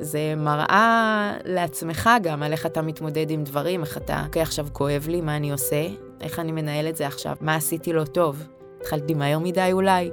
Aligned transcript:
זה 0.00 0.34
מראה 0.36 1.32
לעצמך 1.44 2.10
גם 2.22 2.42
על 2.42 2.52
איך 2.52 2.66
אתה 2.66 2.82
מתמודד 2.82 3.30
עם 3.30 3.44
דברים, 3.44 3.80
איך 3.80 3.96
אתה, 3.96 4.22
אוקיי, 4.26 4.42
עכשיו 4.42 4.66
כואב 4.72 5.06
לי, 5.08 5.20
מה 5.20 5.36
אני 5.36 5.52
עושה, 5.52 5.86
איך 6.20 6.38
אני 6.38 6.52
מנהל 6.52 6.88
את 6.88 6.96
זה 6.96 7.06
עכשיו, 7.06 7.36
מה 7.40 7.54
עשיתי 7.54 7.92
לא 7.92 8.04
טוב, 8.04 8.42
התחלתי 8.80 9.14
מהר 9.14 9.38
מדי 9.38 9.68
אולי. 9.72 10.10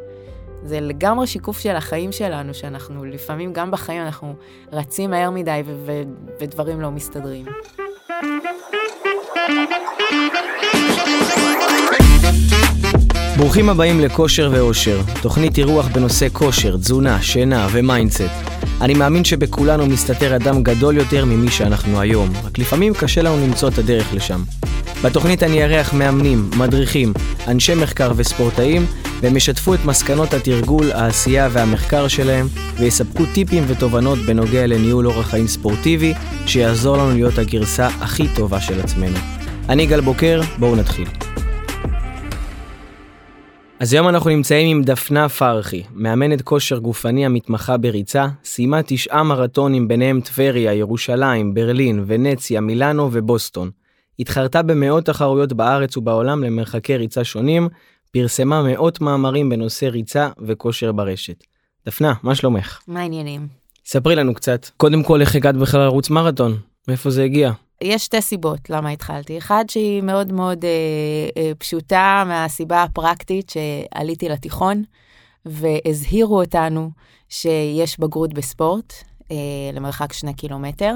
זה 0.64 0.80
לגמרי 0.80 1.28
שיקוף 1.28 1.60
של 1.60 1.76
החיים 1.76 2.12
שלנו, 2.12 2.54
שאנחנו 2.54 3.06
לפעמים 3.06 3.54
גם 3.54 3.72
בחיים 3.72 4.02
אנחנו 4.02 4.36
רצים 4.72 5.10
מהר 5.12 5.30
מדי 5.30 5.62
ו- 5.66 5.76
ו- 5.86 6.02
ודברים 6.40 6.82
לא 6.82 6.92
מסתדרים. 6.92 7.46
ברוכים 13.38 13.70
הבאים 13.70 14.00
לכושר 14.00 14.50
ואושר, 14.54 15.02
תוכנית 15.22 15.58
אירוח 15.58 15.88
בנושא 15.88 16.28
כושר, 16.34 16.78
תזונה, 16.78 17.22
שינה 17.22 17.68
ו 17.72 17.81
mindset. 17.81 18.55
אני 18.82 18.94
מאמין 18.94 19.24
שבכולנו 19.24 19.86
מסתתר 19.86 20.36
אדם 20.36 20.64
גדול 20.64 20.98
יותר 20.98 21.26
ממי 21.26 21.52
שאנחנו 21.52 22.02
היום, 22.02 22.30
רק 22.44 22.60
לפעמים 22.60 22.94
קשה 22.94 23.22
לנו 23.22 23.48
למצוא 23.48 23.70
את 23.70 23.78
הדרך 23.78 24.14
לשם. 24.14 24.44
בתוכנית 25.04 25.44
אני 25.44 25.64
אארח 25.64 25.94
מאמנים, 25.94 26.50
מדריכים, 26.58 27.14
אנשי 27.48 27.76
מחקר 27.76 28.12
וספורטאים, 28.16 28.86
והם 29.22 29.38
ישתפו 29.38 29.74
את 29.74 29.86
מסקנות 29.86 30.34
התרגול, 30.34 30.92
העשייה 30.92 31.50
והמחקר 31.52 32.08
שלהם, 32.08 32.48
ויספקו 32.80 33.24
טיפים 33.34 33.64
ותובנות 33.68 34.20
בנוגע 34.20 34.68
לניהול 34.68 35.08
אורח 35.08 35.28
חיים 35.28 35.48
ספורטיבי, 35.48 36.14
שיעזור 36.46 36.98
לנו 36.98 37.12
להיות 37.12 37.38
הגרסה 37.38 37.88
הכי 37.88 38.28
טובה 38.36 38.62
של 38.62 38.80
עצמנו. 38.80 39.18
אני 39.70 39.86
גל 39.86 40.02
בוקר, 40.02 40.42
בואו 40.60 40.76
נתחיל. 40.76 41.25
אז 43.80 43.94
היום 43.94 44.10
אנחנו 44.10 44.30
נמצאים 44.30 44.78
עם 44.78 44.84
דפנה 44.84 45.30
פרחי, 45.30 45.84
מאמנת 45.94 46.42
כושר 46.42 46.78
גופני 46.78 47.26
המתמחה 47.26 47.78
בריצה, 47.78 48.28
סיימה 48.44 48.84
תשעה 48.86 49.24
מרתונים 49.24 49.88
ביניהם 49.88 50.22
טבריה, 50.22 50.74
ירושלים, 50.74 51.54
ברלין, 51.54 52.04
ונציה, 52.08 52.62
מילאנו 52.62 53.10
ובוסטון. 53.12 53.70
התחרתה 54.20 54.62
במאות 54.62 55.06
תחרויות 55.06 55.54
בארץ 55.54 55.98
ובעולם 55.98 56.44
למרחקי 56.44 56.98
ריצה 56.98 57.24
שונים, 57.24 57.70
פרסמה 58.12 58.64
מאות 58.64 59.02
מאמרים 59.02 59.50
בנושא 59.50 59.86
ריצה 59.86 60.30
וכושר 60.40 60.92
ברשת. 60.92 61.44
דפנה, 61.86 62.14
מה 62.24 62.36
שלומך? 62.36 62.80
מה 62.88 63.00
העניינים? 63.02 63.48
ספרי 63.86 64.16
לנו 64.16 64.34
קצת. 64.34 64.70
קודם 64.78 65.04
כל, 65.04 65.22
איך 65.22 65.36
הגעת 65.36 65.56
בכלל 65.56 65.82
לרוץ 65.82 66.10
מרתון? 66.10 66.58
מאיפה 66.88 67.10
זה 67.10 67.24
הגיע? 67.24 67.52
יש 67.82 68.06
שתי 68.06 68.22
סיבות 68.22 68.70
למה 68.70 68.90
התחלתי. 68.90 69.38
אחד 69.38 69.66
שהיא 69.70 70.02
מאוד 70.02 70.32
מאוד 70.32 70.66
אה, 70.66 70.70
אה, 71.38 71.52
פשוטה 71.58 72.24
מהסיבה 72.28 72.84
הפרקטית 72.84 73.50
שעליתי 73.50 74.30
לתיכון 74.30 74.84
והזהירו 75.46 76.42
אותנו 76.42 76.90
שיש 77.30 78.00
בגרות 78.00 78.34
בספורט 78.34 78.94
אה, 79.32 79.36
למרחק 79.74 80.14
שני 80.14 80.34
קילומטר. 80.34 80.96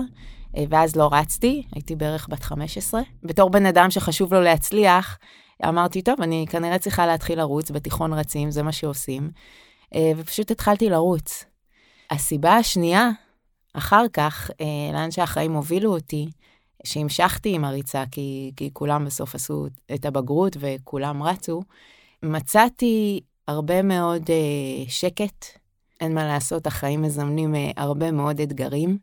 אה, 0.58 0.64
ואז 0.70 0.96
לא 0.96 1.10
רצתי, 1.12 1.64
הייתי 1.76 1.96
בערך 1.96 2.28
בת 2.30 2.44
15. 2.44 3.02
בתור 3.24 3.50
בן 3.50 3.66
אדם 3.66 3.92
שחשוב 3.92 4.34
לו 4.34 4.42
להצליח, 4.42 5.18
אמרתי, 5.66 6.02
טוב, 6.02 6.22
אני 6.22 6.46
כנראה 6.50 6.80
צריכה 6.80 7.08
להתחיל 7.08 7.40
לרוץ, 7.40 7.72
בתיכון 7.72 8.14
רצים, 8.14 8.52
זה 8.52 8.64
מה 8.64 8.72
שעושים. 8.72 9.32
אה, 9.96 10.12
ופשוט 10.18 10.52
התחלתי 10.52 10.90
לרוץ. 10.90 11.46
הסיבה 12.10 12.56
השנייה, 12.56 13.10
אחר 13.74 14.04
כך, 14.14 14.52
אה, 14.62 14.66
לאן 14.94 15.12
שהחיים 15.12 15.54
הובילו 15.54 15.94
אותי, 15.94 16.30
שהמשכתי 16.84 17.56
עם 17.56 17.66
הריצה, 17.66 18.04
כי, 18.12 18.52
כי 18.56 18.70
כולם 18.74 19.06
בסוף 19.06 19.36
עשו 19.36 19.68
את 19.94 20.06
הבגרות 20.06 20.58
וכולם 20.60 21.24
רצו, 21.24 21.62
מצאתי 22.24 23.20
הרבה 23.48 23.82
מאוד 23.82 24.24
uh, 24.24 24.90
שקט, 24.90 25.46
אין 26.02 26.14
מה 26.14 26.28
לעשות, 26.28 26.68
החיים 26.68 27.02
מזמנים 27.02 27.56
uh, 27.56 27.58
הרבה 27.78 28.12
מאוד 28.12 28.42
אתגרים, 28.42 28.98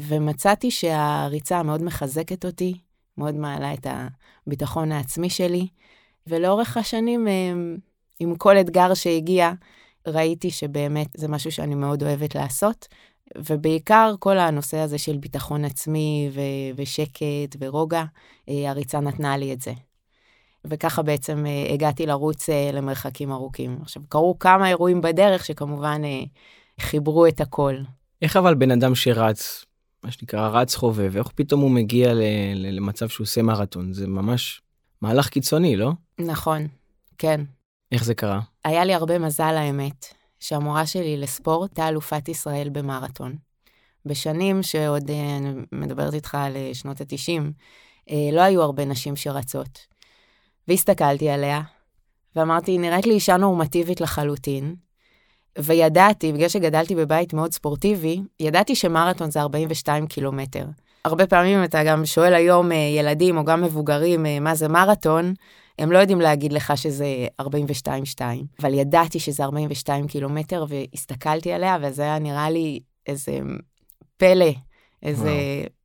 ומצאתי 0.00 0.70
שהריצה 0.70 1.62
מאוד 1.62 1.82
מחזקת 1.82 2.44
אותי, 2.44 2.74
מאוד 3.18 3.34
מעלה 3.34 3.74
את 3.74 3.86
הביטחון 4.46 4.92
העצמי 4.92 5.30
שלי, 5.30 5.66
ולאורך 6.26 6.76
השנים, 6.76 7.26
uh, 7.26 7.80
עם 8.20 8.36
כל 8.36 8.60
אתגר 8.60 8.94
שהגיע, 8.94 9.52
ראיתי 10.06 10.50
שבאמת 10.50 11.08
זה 11.16 11.28
משהו 11.28 11.52
שאני 11.52 11.74
מאוד 11.74 12.02
אוהבת 12.02 12.34
לעשות, 12.34 12.88
ובעיקר 13.36 14.14
כל 14.18 14.38
הנושא 14.38 14.76
הזה 14.76 14.98
של 14.98 15.16
ביטחון 15.16 15.64
עצמי 15.64 16.30
ו- 16.34 16.76
ושקט 16.76 17.56
ורוגע, 17.60 18.04
אה, 18.48 18.70
הריצה 18.70 19.00
נתנה 19.00 19.36
לי 19.36 19.52
את 19.52 19.60
זה. 19.60 19.72
וככה 20.64 21.02
בעצם 21.02 21.46
אה, 21.46 21.74
הגעתי 21.74 22.06
לרוץ 22.06 22.48
אה, 22.48 22.70
למרחקים 22.72 23.32
ארוכים. 23.32 23.78
עכשיו, 23.82 24.02
קרו 24.08 24.38
כמה 24.38 24.68
אירועים 24.68 25.00
בדרך 25.00 25.44
שכמובן 25.44 26.02
חיברו 26.80 27.26
את 27.26 27.40
הכל. 27.40 27.74
איך 28.22 28.36
אבל 28.36 28.54
בן 28.54 28.70
אדם 28.70 28.94
שרץ, 28.94 29.64
מה 30.04 30.10
שנקרא 30.10 30.48
רץ 30.48 30.74
חובב, 30.74 31.16
איך 31.16 31.28
פתאום 31.34 31.60
הוא 31.60 31.70
מגיע 31.70 32.14
ל- 32.14 32.22
ל- 32.54 32.76
למצב 32.76 33.08
שהוא 33.08 33.24
עושה 33.24 33.42
מרתון? 33.42 33.92
זה 33.92 34.06
ממש 34.06 34.62
מהלך 35.02 35.28
קיצוני, 35.28 35.76
לא? 35.76 35.92
נכון, 36.18 36.66
כן. 37.18 37.40
איך 37.92 38.04
זה 38.04 38.14
קרה? 38.14 38.40
היה 38.64 38.84
לי 38.84 38.94
הרבה 38.94 39.18
מזל 39.18 39.54
האמת. 39.56 40.17
שהמורה 40.40 40.86
שלי 40.86 41.16
לספורט 41.16 41.70
הייתה 41.70 41.88
אלופת 41.88 42.28
ישראל 42.28 42.68
במרתון. 42.68 43.36
בשנים 44.06 44.62
שעוד, 44.62 45.10
אה, 45.10 45.36
אני 45.36 45.50
מדברת 45.72 46.14
איתך 46.14 46.34
על 46.34 46.56
אה, 46.56 46.70
שנות 46.72 47.00
ה-90, 47.00 47.42
אה, 48.10 48.30
לא 48.32 48.40
היו 48.40 48.62
הרבה 48.62 48.84
נשים 48.84 49.16
שרצות. 49.16 49.78
והסתכלתי 50.68 51.30
עליה, 51.30 51.60
ואמרתי, 52.36 52.70
היא 52.70 52.80
נראית 52.80 53.06
לי 53.06 53.12
אישה 53.12 53.36
נורמטיבית 53.36 54.00
לחלוטין, 54.00 54.74
וידעתי, 55.58 56.32
בגלל 56.32 56.48
שגדלתי 56.48 56.94
בבית 56.94 57.32
מאוד 57.32 57.52
ספורטיבי, 57.52 58.20
ידעתי 58.40 58.74
שמרתון 58.74 59.30
זה 59.30 59.40
42 59.40 60.06
קילומטר. 60.06 60.64
הרבה 61.04 61.26
פעמים 61.26 61.64
אתה 61.64 61.84
גם 61.84 62.06
שואל 62.06 62.34
היום 62.34 62.72
ילדים 62.72 63.36
או 63.36 63.44
גם 63.44 63.62
מבוגרים 63.62 64.26
מה 64.40 64.54
זה 64.54 64.68
מרתון, 64.68 65.34
הם 65.78 65.92
לא 65.92 65.98
יודעים 65.98 66.20
להגיד 66.20 66.52
לך 66.52 66.72
שזה 66.76 67.06
42-2, 67.42 67.44
אבל 68.60 68.74
ידעתי 68.74 69.20
שזה 69.20 69.44
42 69.44 70.06
קילומטר, 70.06 70.64
והסתכלתי 70.68 71.52
עליה, 71.52 71.76
וזה 71.82 72.02
היה 72.02 72.18
נראה 72.18 72.50
לי 72.50 72.80
איזה 73.06 73.38
פלא, 74.16 74.50
איזה... 75.02 75.28
וואו. 75.28 75.78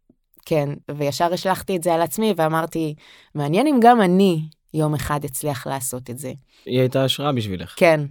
כן, 0.46 0.70
וישר 0.98 1.34
השלכתי 1.34 1.76
את 1.76 1.84
זה 1.84 1.94
על 1.94 2.02
עצמי, 2.02 2.34
ואמרתי, 2.38 2.96
מעניין 3.36 3.68
אם 3.68 3.80
גם 3.82 4.02
אני 4.02 4.42
יום 4.74 4.94
אחד 4.94 5.26
אצליח 5.26 5.68
לעשות 5.68 6.09
את 6.09 6.18
זה. 6.18 6.34
היא 6.66 6.80
הייתה 6.80 7.03
השראה 7.03 7.32
בשבילך. 7.32 7.74
כן, 7.78 8.02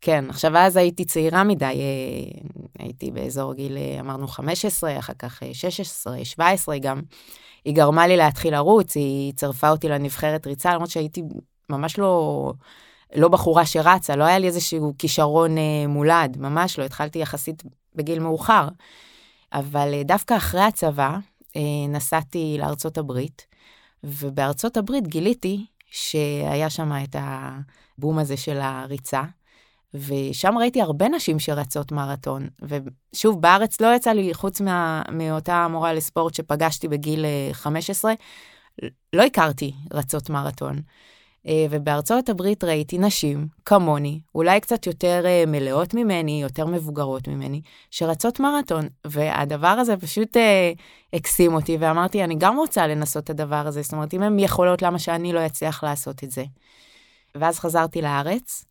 כן. 0.00 0.24
עכשיו, 0.28 0.56
אז 0.56 0.76
הייתי 0.76 1.04
צעירה 1.04 1.44
מדי, 1.44 1.64
אה, 1.64 2.40
הייתי 2.78 3.10
באזור 3.10 3.54
גיל, 3.54 3.76
אה, 3.76 4.00
אמרנו 4.00 4.28
15, 4.28 4.98
אחר 4.98 5.12
כך 5.18 5.42
16, 5.52 6.18
אה, 6.18 6.24
17 6.24 6.78
גם. 6.78 7.02
היא 7.64 7.74
גרמה 7.74 8.06
לי 8.06 8.16
להתחיל 8.16 8.54
לרוץ, 8.54 8.96
היא 8.96 9.32
צירפה 9.32 9.70
אותי 9.70 9.88
לנבחרת 9.88 10.46
ריצה, 10.46 10.74
למרות 10.74 10.90
שהייתי 10.90 11.22
ממש 11.70 11.98
לא, 11.98 12.52
לא 13.14 13.28
בחורה 13.28 13.66
שרצה, 13.66 14.16
לא 14.16 14.24
היה 14.24 14.38
לי 14.38 14.46
איזשהו 14.46 14.94
כישרון 14.98 15.56
מולד, 15.88 16.36
ממש 16.40 16.78
לא, 16.78 16.84
התחלתי 16.84 17.18
יחסית 17.18 17.62
בגיל 17.94 18.18
מאוחר. 18.18 18.68
אבל 19.52 20.02
דווקא 20.04 20.36
אחרי 20.36 20.60
הצבא 20.60 21.16
נסעתי 21.88 22.56
לארצות 22.58 22.98
הברית, 22.98 23.46
ובארצות 24.04 24.76
הברית 24.76 25.08
גיליתי 25.08 25.66
שהיה 25.90 26.70
שם 26.70 26.92
את 27.04 27.16
הבום 27.18 28.18
הזה 28.18 28.36
של 28.36 28.58
הריצה. 28.60 29.22
ושם 29.94 30.58
ראיתי 30.58 30.82
הרבה 30.82 31.08
נשים 31.08 31.38
שרצות 31.38 31.92
מרתון. 31.92 32.48
ושוב, 32.62 33.42
בארץ 33.42 33.80
לא 33.80 33.94
יצא 33.96 34.12
לי, 34.12 34.34
חוץ 34.34 34.60
מה, 34.60 35.02
מאותה 35.12 35.66
מורה 35.70 35.92
לספורט 35.92 36.34
שפגשתי 36.34 36.88
בגיל 36.88 37.24
15, 37.52 38.12
אה, 38.82 38.88
לא 39.12 39.22
הכרתי 39.22 39.72
רצות 39.92 40.30
מרתון. 40.30 40.80
אה, 41.46 41.66
ובארצות 41.70 42.28
הברית 42.28 42.64
ראיתי 42.64 42.98
נשים 42.98 43.46
כמוני, 43.64 44.20
אולי 44.34 44.60
קצת 44.60 44.86
יותר 44.86 45.22
אה, 45.26 45.44
מלאות 45.46 45.94
ממני, 45.94 46.42
יותר 46.42 46.66
מבוגרות 46.66 47.28
ממני, 47.28 47.60
שרצות 47.90 48.40
מרתון. 48.40 48.88
והדבר 49.06 49.68
הזה 49.68 49.96
פשוט 49.96 50.36
אה, 50.36 50.72
הקסים 51.12 51.54
אותי, 51.54 51.76
ואמרתי, 51.80 52.24
אני 52.24 52.34
גם 52.38 52.56
רוצה 52.56 52.86
לנסות 52.86 53.24
את 53.24 53.30
הדבר 53.30 53.66
הזה. 53.66 53.82
זאת 53.82 53.92
אומרת, 53.92 54.14
אם 54.14 54.22
הן 54.22 54.38
יכולות, 54.38 54.82
למה 54.82 54.98
שאני 54.98 55.32
לא 55.32 55.46
אצליח 55.46 55.84
לעשות 55.84 56.24
את 56.24 56.30
זה? 56.30 56.44
ואז 57.34 57.58
חזרתי 57.58 58.02
לארץ, 58.02 58.64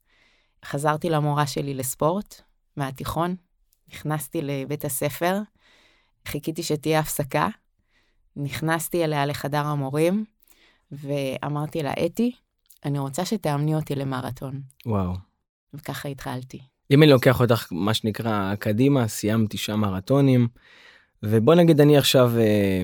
חזרתי 0.66 1.10
למורה 1.10 1.48
שלי 1.48 1.74
לספורט 1.74 2.42
מהתיכון, 2.78 3.36
נכנסתי 3.94 4.42
לבית 4.42 4.86
הספר, 4.86 5.40
חיכיתי 6.28 6.64
שתהיה 6.64 7.00
הפסקה, 7.00 7.48
נכנסתי 8.36 9.04
אליה 9.04 9.26
לחדר 9.26 9.66
המורים, 9.66 10.26
ואמרתי 10.92 11.84
לה, 11.84 11.94
אתי, 12.06 12.32
אני 12.86 13.00
רוצה 13.00 13.26
שתאמני 13.26 13.76
אותי 13.76 13.96
למרתון. 13.96 14.62
וואו. 14.86 15.14
וככה 15.74 16.10
התחלתי. 16.10 16.60
אם 16.92 17.04
אני 17.04 17.12
לוקח 17.12 17.42
אותך, 17.42 17.68
מה 17.72 17.94
שנקרא, 17.94 18.56
קדימה, 18.56 19.08
סיימת 19.08 19.50
תשעה 19.50 19.76
מרתונים, 19.76 20.48
ובוא 21.24 21.56
נגיד 21.56 21.82
אני 21.82 21.98
עכשיו 21.98 22.32
אה, 22.38 22.82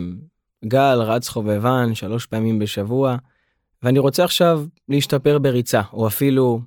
גל, 0.65 1.01
רץ 1.01 1.29
חובבן, 1.29 1.95
שלוש 1.95 2.25
פעמים 2.25 2.59
בשבוע, 2.59 3.15
ואני 3.83 3.99
רוצה 3.99 4.23
עכשיו 4.23 4.65
להשתפר 4.89 5.39
בריצה, 5.39 5.81
או 5.93 6.07
אפילו 6.07 6.61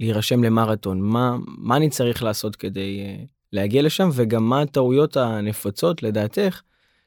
להירשם 0.00 0.44
למרתון, 0.44 1.00
מה, 1.00 1.36
מה 1.46 1.76
אני 1.76 1.90
צריך 1.90 2.22
לעשות 2.22 2.56
כדי 2.56 3.04
uh, 3.04 3.26
להגיע 3.52 3.82
לשם, 3.82 4.08
וגם 4.12 4.48
מה 4.48 4.60
הטעויות 4.60 5.16
הנפוצות 5.16 6.02
לדעתך 6.02 6.62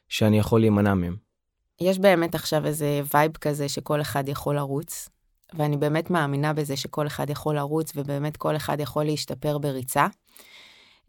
שאני 0.10 0.40
יכול 0.40 0.60
להימנע 0.60 0.94
מהן. 0.94 1.16
יש 1.82 2.00
באמת 2.00 2.36
עכשיו 2.36 2.66
איזה 2.66 3.02
וייב 3.14 3.32
כזה 3.32 3.70
שכל 3.70 4.02
אחד 4.02 4.30
יכול 4.30 4.56
לרוץ, 4.56 5.10
ואני 5.54 5.78
באמת 5.78 6.10
מאמינה 6.10 6.54
בזה 6.54 6.78
שכל 6.78 7.08
אחד 7.08 7.30
יכול 7.30 7.56
לרוץ, 7.56 7.92
ובאמת 7.96 8.38
כל 8.38 8.56
אחד 8.56 8.80
יכול 8.80 9.04
להשתפר 9.04 9.58
בריצה. 9.58 10.08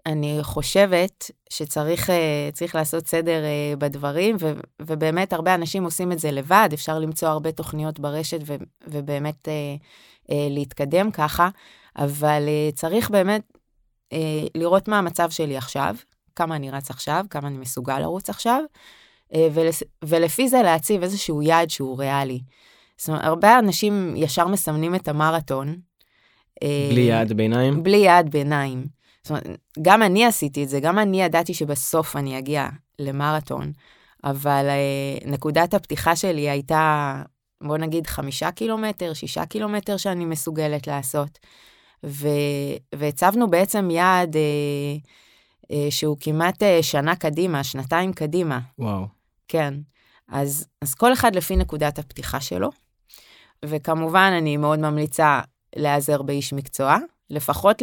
אני 0.07 0.39
חושבת 0.43 1.31
שצריך 1.51 2.11
uh, 2.11 2.75
לעשות 2.75 3.07
סדר 3.07 3.43
uh, 3.43 3.77
בדברים, 3.77 4.37
ו, 4.41 4.53
ובאמת 4.83 5.33
הרבה 5.33 5.55
אנשים 5.55 5.85
עושים 5.85 6.13
את 6.13 6.19
זה 6.19 6.31
לבד, 6.31 6.69
אפשר 6.75 6.99
למצוא 6.99 7.29
הרבה 7.29 7.53
תוכניות 7.53 8.01
ברשת 8.01 8.41
ו, 8.47 8.55
ובאמת 8.87 9.49
uh, 9.49 10.33
להתקדם 10.51 11.11
ככה, 11.11 11.49
אבל 11.97 12.43
צריך 12.75 13.11
באמת 13.11 13.43
לראות 14.55 14.89
מה 14.89 14.99
המצב 14.99 15.31
שלי 15.31 15.57
עכשיו, 15.57 15.97
כמה 16.37 16.57
אני 16.57 16.71
רץ 16.71 16.91
עכשיו, 16.91 17.25
כמה 17.31 17.49
אני 17.49 17.59
מסוגל 17.59 17.99
לרוץ 17.99 18.31
עכשיו, 18.31 18.63
ולפי 20.05 20.49
זה 20.49 20.63
להציב 20.63 21.03
איזשהו 21.03 21.43
יעד 21.43 21.71
שהוא 21.71 21.99
ריאלי. 21.99 22.41
זאת 22.97 23.09
אומרת, 23.09 23.25
הרבה 23.25 23.59
אנשים 23.59 24.15
ישר 24.17 24.47
מסמנים 24.47 24.95
את 24.95 25.09
המרתון. 25.09 25.77
בלי 26.91 27.01
יעד 27.01 27.33
ביניים? 27.33 27.83
בלי 27.83 27.97
יעד 27.97 28.31
ביניים. 28.31 29.00
זאת 29.23 29.31
אומרת, 29.31 29.47
גם 29.83 30.03
אני 30.03 30.25
עשיתי 30.27 30.65
את 30.65 30.69
זה, 30.69 30.81
גם 30.81 30.99
אני 30.99 31.23
ידעתי 31.23 31.55
שבסוף 31.55 32.17
אני 32.17 32.39
אגיע 32.39 32.69
למרתון, 32.99 33.73
אבל 34.25 34.67
uh, 34.69 35.29
נקודת 35.29 35.75
הפתיחה 35.75 36.17
שלי 36.17 36.51
הייתה, 36.51 37.23
בוא 37.63 37.79
נגיד, 37.79 38.07
חמישה 38.07 38.51
קילומטר, 38.51 39.15
שישה 39.15 39.47
קילומטר 39.47 39.97
שאני 39.97 40.25
מסוגלת 40.25 40.87
לעשות. 40.87 41.39
ו, 42.07 42.29
והצבנו 42.95 43.51
בעצם 43.51 43.91
יעד 43.91 44.37
uh, 44.37 45.01
uh, 45.63 45.67
שהוא 45.91 46.17
כמעט 46.21 46.63
uh, 46.63 46.83
שנה 46.83 47.17
קדימה, 47.17 47.65
שנתיים 47.65 48.13
קדימה. 48.13 48.61
וואו. 48.79 49.07
כן. 49.49 49.75
אז, 50.29 50.67
אז 50.83 50.95
כל 50.95 51.13
אחד 51.13 51.37
לפי 51.37 51.57
נקודת 51.57 51.99
הפתיחה 51.99 52.41
שלו. 52.41 52.71
וכמובן, 53.65 54.33
אני 54.39 54.57
מאוד 54.57 54.79
ממליצה 54.79 55.41
להיעזר 55.77 56.23
באיש 56.23 56.53
מקצוע, 56.53 56.97
לפחות 57.31 57.83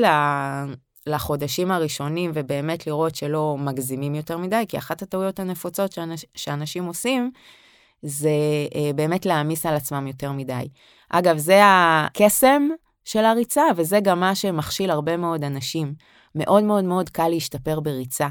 לחודשים 1.07 1.71
הראשונים 1.71 2.31
ובאמת 2.33 2.87
לראות 2.87 3.15
שלא 3.15 3.55
מגזימים 3.59 4.15
יותר 4.15 4.37
מדי, 4.37 4.65
כי 4.67 4.77
אחת 4.77 5.01
הטעויות 5.01 5.39
הנפוצות 5.39 5.91
שאנש, 5.91 6.25
שאנשים 6.35 6.85
עושים, 6.85 7.31
זה 8.01 8.29
אה, 8.75 8.93
באמת 8.95 9.25
להעמיס 9.25 9.65
על 9.65 9.75
עצמם 9.75 10.07
יותר 10.07 10.31
מדי. 10.31 10.67
אגב, 11.09 11.37
זה 11.37 11.61
הקסם 11.63 12.69
של 13.05 13.25
הריצה, 13.25 13.63
וזה 13.75 13.99
גם 13.99 14.19
מה 14.19 14.35
שמכשיל 14.35 14.89
הרבה 14.89 15.17
מאוד 15.17 15.43
אנשים. 15.43 15.93
מאוד 16.35 16.63
מאוד 16.63 16.83
מאוד 16.83 17.09
קל 17.09 17.27
להשתפר 17.27 17.79
בריצה. 17.79 18.27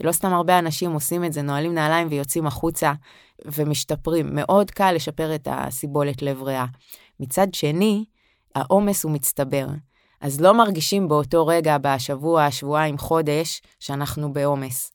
לא 0.00 0.12
סתם 0.12 0.32
הרבה 0.32 0.58
אנשים 0.58 0.92
עושים 0.92 1.24
את 1.24 1.32
זה, 1.32 1.42
נועלים 1.42 1.74
נעליים 1.74 2.08
ויוצאים 2.10 2.46
החוצה 2.46 2.92
ומשתפרים. 3.44 4.34
מאוד 4.34 4.70
קל 4.70 4.92
לשפר 4.92 5.34
את 5.34 5.48
הסיבולת 5.50 6.22
לב 6.22 6.42
ריאה. 6.42 6.66
מצד 7.20 7.54
שני, 7.54 8.04
העומס 8.54 9.04
הוא 9.04 9.12
מצטבר. 9.12 9.66
אז 10.24 10.40
לא 10.40 10.54
מרגישים 10.54 11.08
באותו 11.08 11.46
רגע, 11.46 11.76
בשבוע, 11.80 12.50
שבועיים, 12.50 12.98
חודש, 12.98 13.62
שאנחנו 13.80 14.32
בעומס. 14.32 14.92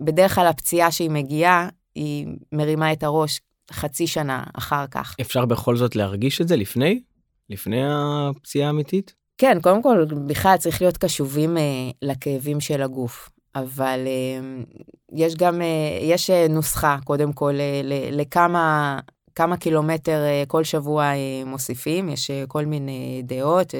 בדרך 0.00 0.34
כלל 0.34 0.46
הפציעה 0.46 0.90
שהיא 0.90 1.10
מגיעה, 1.10 1.68
היא 1.94 2.26
מרימה 2.52 2.92
את 2.92 3.02
הראש 3.02 3.40
חצי 3.72 4.06
שנה 4.06 4.44
אחר 4.54 4.86
כך. 4.90 5.16
אפשר 5.20 5.44
בכל 5.44 5.76
זאת 5.76 5.96
להרגיש 5.96 6.40
את 6.40 6.48
זה 6.48 6.56
לפני? 6.56 7.02
לפני 7.50 7.80
הפציעה 7.86 8.66
האמיתית? 8.66 9.14
כן, 9.38 9.58
קודם 9.62 9.82
כל, 9.82 10.04
בכלל 10.26 10.56
צריך 10.56 10.82
להיות 10.82 10.96
קשובים 10.96 11.56
אה, 11.56 11.62
לכאבים 12.02 12.60
של 12.60 12.82
הגוף. 12.82 13.30
אבל 13.54 14.00
אה, 14.06 14.62
יש 15.12 15.34
גם, 15.34 15.62
אה, 15.62 15.98
יש 16.02 16.30
אה, 16.30 16.46
נוסחה, 16.48 16.98
קודם 17.04 17.32
כל, 17.32 17.54
אה, 17.60 17.80
לכמה 18.10 18.98
כמה 19.34 19.56
קילומטר 19.56 20.24
אה, 20.24 20.42
כל 20.48 20.64
שבוע 20.64 21.04
אה, 21.04 21.42
מוסיפים, 21.46 22.08
יש 22.08 22.30
אה, 22.30 22.44
כל 22.48 22.64
מיני 22.64 23.22
דעות 23.24 23.74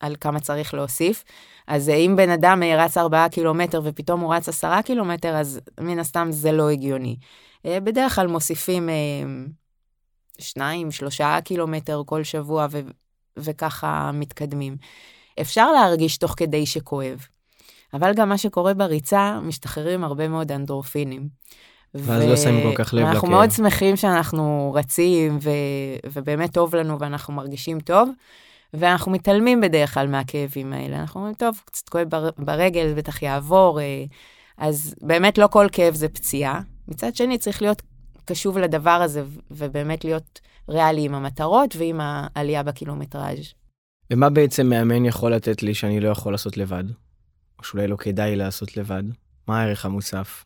על 0.00 0.16
כמה 0.20 0.40
צריך 0.40 0.74
להוסיף. 0.74 1.24
אז 1.66 1.88
אם 1.88 2.14
בן 2.16 2.30
אדם 2.30 2.62
רץ 2.62 2.96
4 2.96 3.28
קילומטר 3.28 3.80
ופתאום 3.84 4.20
הוא 4.20 4.34
רץ 4.34 4.48
10 4.48 4.82
קילומטר, 4.84 5.36
אז 5.36 5.60
מן 5.80 5.98
הסתם 5.98 6.28
זה 6.30 6.52
לא 6.52 6.70
הגיוני. 6.70 7.16
בדרך 7.64 8.14
כלל 8.14 8.26
מוסיפים 8.26 8.88
2, 10.38 10.90
3 10.90 11.20
קילומטר 11.44 12.02
כל 12.06 12.22
שבוע 12.22 12.66
ו- 12.70 12.80
וככה 13.36 14.10
מתקדמים. 14.14 14.76
אפשר 15.40 15.72
להרגיש 15.72 16.18
תוך 16.18 16.34
כדי 16.36 16.66
שכואב, 16.66 17.26
אבל 17.94 18.14
גם 18.14 18.28
מה 18.28 18.38
שקורה 18.38 18.74
בריצה, 18.74 19.40
משתחררים 19.42 20.04
הרבה 20.04 20.28
מאוד 20.28 20.52
אנדרופינים. 20.52 21.28
ואז 21.94 22.22
ו... 22.22 22.28
לא 22.28 22.36
שמים 22.36 22.62
כל 22.62 22.84
כך 22.84 22.94
לב 22.94 23.00
לכאב. 23.00 23.14
אנחנו 23.14 23.28
מאוד 23.28 23.50
שמחים 23.50 23.96
שאנחנו 23.96 24.72
רצים, 24.74 25.38
ו... 25.42 25.50
ובאמת 26.12 26.52
טוב 26.52 26.74
לנו 26.74 26.98
ואנחנו 26.98 27.34
מרגישים 27.34 27.80
טוב, 27.80 28.08
ואנחנו 28.74 29.12
מתעלמים 29.12 29.60
בדרך 29.60 29.94
כלל 29.94 30.06
מהכאבים 30.06 30.72
האלה. 30.72 31.00
אנחנו 31.00 31.20
אומרים, 31.20 31.34
טוב, 31.34 31.62
קצת 31.64 31.88
כואב 31.88 32.08
בר... 32.08 32.30
ברגל, 32.38 32.94
בטח 32.96 33.22
יעבור, 33.22 33.80
אה, 33.80 34.04
אז 34.58 34.94
באמת 35.00 35.38
לא 35.38 35.46
כל 35.46 35.66
כאב 35.72 35.94
זה 35.94 36.08
פציעה. 36.08 36.60
מצד 36.88 37.16
שני, 37.16 37.38
צריך 37.38 37.62
להיות 37.62 37.82
קשוב 38.24 38.58
לדבר 38.58 38.90
הזה, 38.90 39.22
ובאמת 39.50 40.04
להיות 40.04 40.40
ריאלי 40.68 41.04
עם 41.04 41.14
המטרות 41.14 41.76
ועם 41.76 42.00
העלייה 42.02 42.62
בקילומטראז'. 42.62 43.54
ומה 44.12 44.30
בעצם 44.30 44.66
מאמן 44.66 45.04
יכול 45.04 45.34
לתת 45.34 45.62
לי 45.62 45.74
שאני 45.74 46.00
לא 46.00 46.08
יכול 46.08 46.32
לעשות 46.32 46.56
לבד? 46.56 46.84
או 47.58 47.64
שאולי 47.64 47.86
לא 47.86 47.96
כדאי 47.96 48.36
לעשות 48.36 48.76
לבד? 48.76 49.02
מה 49.48 49.62
הערך 49.62 49.84
המוסף? 49.84 50.44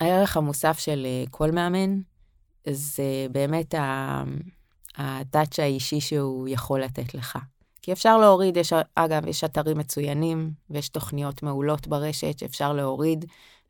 הערך 0.00 0.36
המוסף 0.36 0.78
של 0.78 1.06
אה, 1.06 1.24
כל 1.30 1.50
מאמן 1.50 2.00
זה 2.70 3.26
באמת 3.32 3.74
הטאצ' 4.96 5.58
האישי 5.58 6.00
שהוא 6.00 6.48
יכול 6.48 6.82
לתת 6.82 7.14
לך. 7.14 7.38
כי 7.82 7.92
אפשר 7.92 8.18
להוריד, 8.18 8.56
יש, 8.56 8.72
אגב, 8.94 9.26
יש 9.26 9.44
אתרים 9.44 9.78
מצוינים 9.78 10.50
ויש 10.70 10.88
תוכניות 10.88 11.42
מעולות 11.42 11.86
ברשת 11.86 12.38
שאפשר 12.38 12.72
להוריד 12.72 13.24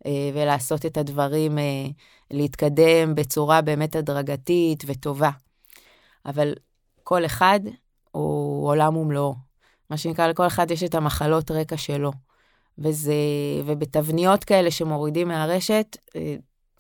אה, 0.07 0.31
ולעשות 0.35 0.87
את 0.87 0.97
הדברים, 0.97 1.59
אה, 1.59 1.87
להתקדם 2.31 3.15
בצורה 3.15 3.63
באמת 3.63 3.97
הדרגתית 3.97 4.85
וטובה. 4.87 5.31
אבל 6.27 6.55
כל 7.05 7.25
אחד 7.25 7.61
הוא 8.13 8.69
עולם 8.69 8.97
ומלואו. 8.97 9.35
מה 9.91 9.97
שנקרא, 9.97 10.27
לכל 10.27 10.47
אחד 10.47 10.71
יש 10.71 10.83
את 10.83 10.95
המחלות 10.95 11.51
רקע 11.51 11.77
שלו. 11.77 12.13
וזה, 12.79 13.15
ובתבניות 13.67 14.45
כאלה 14.45 14.71
שמורידים 14.71 15.29
מהרשת, 15.29 15.97
אה, 16.17 16.37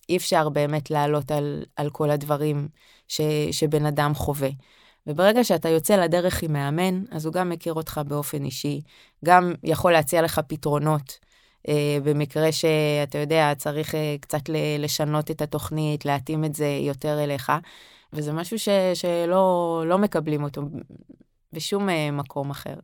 אי 0.08 0.16
אפשר 0.16 0.48
באמת 0.48 0.90
לעלות 0.90 1.30
על, 1.30 1.64
על 1.76 1.90
כל 1.90 2.10
הדברים 2.10 2.68
ש, 3.08 3.20
שבן 3.50 3.86
אדם 3.86 4.14
חווה. 4.14 4.48
וברגע 5.06 5.44
שאתה 5.44 5.68
יוצא 5.68 5.96
לדרך 5.96 6.42
עם 6.42 6.52
מאמן, 6.52 7.02
אז 7.10 7.26
הוא 7.26 7.32
גם 7.32 7.48
מכיר 7.48 7.72
אותך 7.72 8.00
באופן 8.08 8.44
אישי, 8.44 8.80
גם 9.24 9.52
יכול 9.62 9.92
להציע 9.92 10.22
לך 10.22 10.40
פתרונות. 10.46 11.18
אה, 11.68 11.98
במקרה 12.04 12.52
שאתה 12.52 13.18
יודע, 13.18 13.52
צריך 13.56 13.94
אה, 13.94 14.16
קצת 14.20 14.40
לשנות 14.78 15.30
את 15.30 15.42
התוכנית, 15.42 16.04
להתאים 16.04 16.44
את 16.44 16.54
זה 16.54 16.78
יותר 16.80 17.24
אליך, 17.24 17.52
וזה 18.12 18.32
משהו 18.32 18.58
ש, 18.58 18.68
שלא 18.94 19.82
לא 19.86 19.98
מקבלים 19.98 20.42
אותו 20.42 20.62
בשום 21.52 21.88
אה, 21.88 22.10
מקום 22.10 22.50
אחר. 22.50 22.74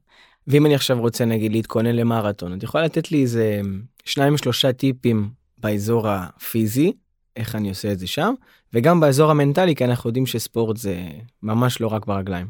ואם 0.46 0.66
אני 0.66 0.74
עכשיו 0.74 1.00
רוצה 1.00 1.24
נגיד 1.24 1.52
להתכונן 1.52 1.96
למרתון, 1.96 2.58
את 2.58 2.62
יכולה 2.62 2.84
לתת 2.84 3.12
לי 3.12 3.22
איזה 3.22 3.60
שניים 4.04 4.36
שלושה 4.36 4.72
טיפים 4.72 5.30
באזור 5.58 6.08
הפיזי, 6.08 6.92
איך 7.36 7.54
אני 7.54 7.68
עושה 7.68 7.92
את 7.92 7.98
זה 7.98 8.06
שם, 8.06 8.34
וגם 8.72 9.00
באזור 9.00 9.30
המנטלי, 9.30 9.74
כי 9.74 9.84
אנחנו 9.84 10.08
יודעים 10.08 10.26
שספורט 10.26 10.76
זה 10.76 11.08
ממש 11.42 11.80
לא 11.80 11.86
רק 11.86 12.06
ברגליים. 12.06 12.46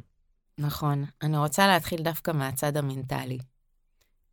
נכון. 0.58 1.04
אני 1.22 1.38
רוצה 1.38 1.66
להתחיל 1.66 2.02
דווקא 2.02 2.30
מהצד 2.30 2.76
המנטלי. 2.76 3.38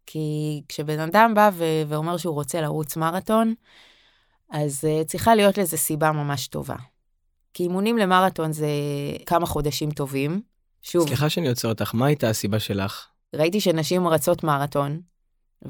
כי 0.05 0.61
כשבן 0.67 0.99
אדם 0.99 1.33
בא 1.33 1.49
ו- 1.53 1.81
ואומר 1.87 2.17
שהוא 2.17 2.33
רוצה 2.33 2.61
לרוץ 2.61 2.97
מרתון, 2.97 3.53
אז 4.49 4.83
uh, 4.83 5.05
צריכה 5.05 5.35
להיות 5.35 5.57
לזה 5.57 5.77
סיבה 5.77 6.11
ממש 6.11 6.47
טובה. 6.47 6.75
כי 7.53 7.63
אימונים 7.63 7.97
למרתון 7.97 8.51
זה 8.51 8.67
כמה 9.25 9.45
חודשים 9.45 9.91
טובים. 9.91 10.41
שוב... 10.81 11.07
סליחה 11.07 11.29
שאני 11.29 11.49
עוצר 11.49 11.69
אותך, 11.69 11.95
מה 11.95 12.05
הייתה 12.05 12.29
הסיבה 12.29 12.59
שלך? 12.59 13.07
ראיתי 13.35 13.61
שנשים 13.61 14.07
רצות 14.07 14.43
מרתון, 14.43 15.01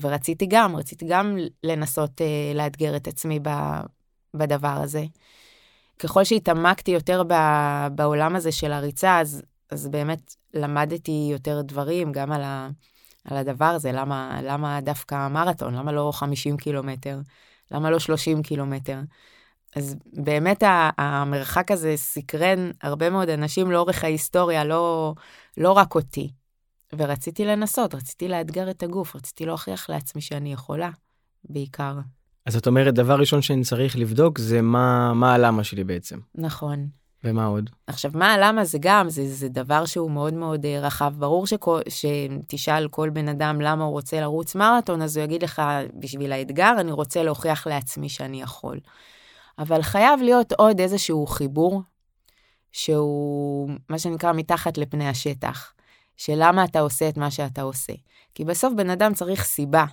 ורציתי 0.01 0.45
גם, 0.49 0.75
רציתי 0.75 1.05
גם 1.09 1.37
לנסות 1.63 2.21
uh, 2.21 2.57
לאתגר 2.57 2.95
את 2.95 3.07
עצמי 3.07 3.39
ב, 3.41 3.49
בדבר 4.33 4.67
הזה. 4.81 5.03
ככל 5.99 6.23
שהתעמקתי 6.23 6.91
יותר 6.91 7.23
ב, 7.27 7.33
בעולם 7.95 8.35
הזה 8.35 8.51
של 8.51 8.71
הריצה, 8.71 9.19
אז, 9.19 9.41
אז 9.71 9.87
באמת 9.87 10.35
למדתי 10.53 11.27
יותר 11.31 11.61
דברים, 11.61 12.11
גם 12.11 12.31
על, 12.31 12.41
ה, 12.41 12.69
על 13.25 13.37
הדבר 13.37 13.65
הזה, 13.65 13.91
למה, 13.91 14.39
למה 14.43 14.81
דווקא 14.81 15.27
מרתון, 15.27 15.75
למה 15.75 15.91
לא 15.91 16.11
50 16.13 16.57
קילומטר, 16.57 17.19
למה 17.71 17.91
לא 17.91 17.99
30 17.99 18.41
קילומטר. 18.41 18.99
אז 19.75 19.95
באמת 20.13 20.63
המרחק 20.97 21.71
הזה 21.71 21.93
סקרן 21.97 22.71
הרבה 22.81 23.09
מאוד 23.09 23.29
אנשים 23.29 23.71
לאורך 23.71 24.03
ההיסטוריה, 24.03 24.63
לא, 24.63 25.13
לא 25.57 25.71
רק 25.71 25.95
אותי. 25.95 26.31
ורציתי 26.97 27.45
לנסות, 27.45 27.95
רציתי 27.95 28.27
לאתגר 28.27 28.69
את 28.69 28.83
הגוף, 28.83 29.15
רציתי 29.15 29.45
להוכיח 29.45 29.89
לעצמי 29.89 30.21
שאני 30.21 30.53
יכולה, 30.53 30.89
בעיקר. 31.43 31.93
אז 32.45 32.55
את 32.55 32.67
אומרת, 32.67 32.93
דבר 32.93 33.15
ראשון 33.19 33.41
שאני 33.41 33.63
צריך 33.63 33.97
לבדוק 33.97 34.37
זה 34.37 34.61
מה, 34.61 35.13
מה 35.13 35.33
הלמה 35.33 35.63
שלי 35.63 35.83
בעצם. 35.83 36.19
נכון. 36.35 36.87
ומה 37.23 37.45
עוד? 37.45 37.69
עכשיו, 37.87 38.11
מה 38.13 38.33
הלמה 38.33 38.65
זה 38.65 38.77
גם, 38.81 39.09
זה, 39.09 39.27
זה 39.27 39.49
דבר 39.49 39.85
שהוא 39.85 40.11
מאוד 40.11 40.33
מאוד 40.33 40.65
אה, 40.65 40.79
רחב. 40.79 41.13
ברור 41.17 41.47
שכל, 41.47 41.79
שתשאל 41.89 42.87
כל 42.87 43.09
בן 43.09 43.27
אדם 43.27 43.61
למה 43.61 43.83
הוא 43.83 43.91
רוצה 43.91 44.21
לרוץ 44.21 44.55
מרתון, 44.55 45.01
אז 45.01 45.17
הוא 45.17 45.23
יגיד 45.23 45.43
לך, 45.43 45.61
בשביל 45.99 46.31
האתגר, 46.31 46.73
אני 46.79 46.91
רוצה 46.91 47.23
להוכיח 47.23 47.67
לעצמי 47.67 48.09
שאני 48.09 48.41
יכול. 48.41 48.79
אבל 49.59 49.81
חייב 49.81 50.21
להיות 50.21 50.53
עוד 50.53 50.79
איזשהו 50.79 51.27
חיבור, 51.27 51.81
שהוא 52.71 53.69
מה 53.89 53.99
שנקרא 53.99 54.33
מתחת 54.33 54.77
לפני 54.77 55.07
השטח, 55.07 55.73
של 56.17 56.35
למה 56.35 56.63
אתה 56.63 56.79
עושה 56.79 57.09
את 57.09 57.17
מה 57.17 57.31
שאתה 57.31 57.61
עושה. 57.61 57.93
כי 58.35 58.45
בסוף 58.45 58.73
בן 58.77 58.89
אדם 58.89 59.13
צריך 59.13 59.43
סיבה 59.43 59.85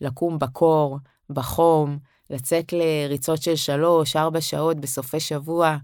לקום 0.00 0.38
בקור, 0.38 0.98
בחום, 1.30 1.98
לצאת 2.30 2.72
לריצות 2.72 3.42
של 3.42 3.56
שלוש, 3.56 4.16
ארבע 4.16 4.40
שעות 4.40 4.76
בסופי 4.76 5.20
שבוע. 5.20 5.76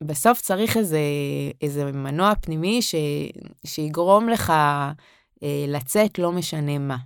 בסוף 0.00 0.40
צריך 0.40 0.76
איזה, 0.76 1.00
איזה 1.62 1.92
מנוע 1.92 2.32
פנימי 2.34 2.82
ש, 2.82 2.94
שיגרום 3.66 4.28
לך 4.28 4.50
אה, 5.42 5.64
לצאת 5.68 6.18
לא 6.18 6.32
משנה 6.32 6.78
מה. 6.78 6.96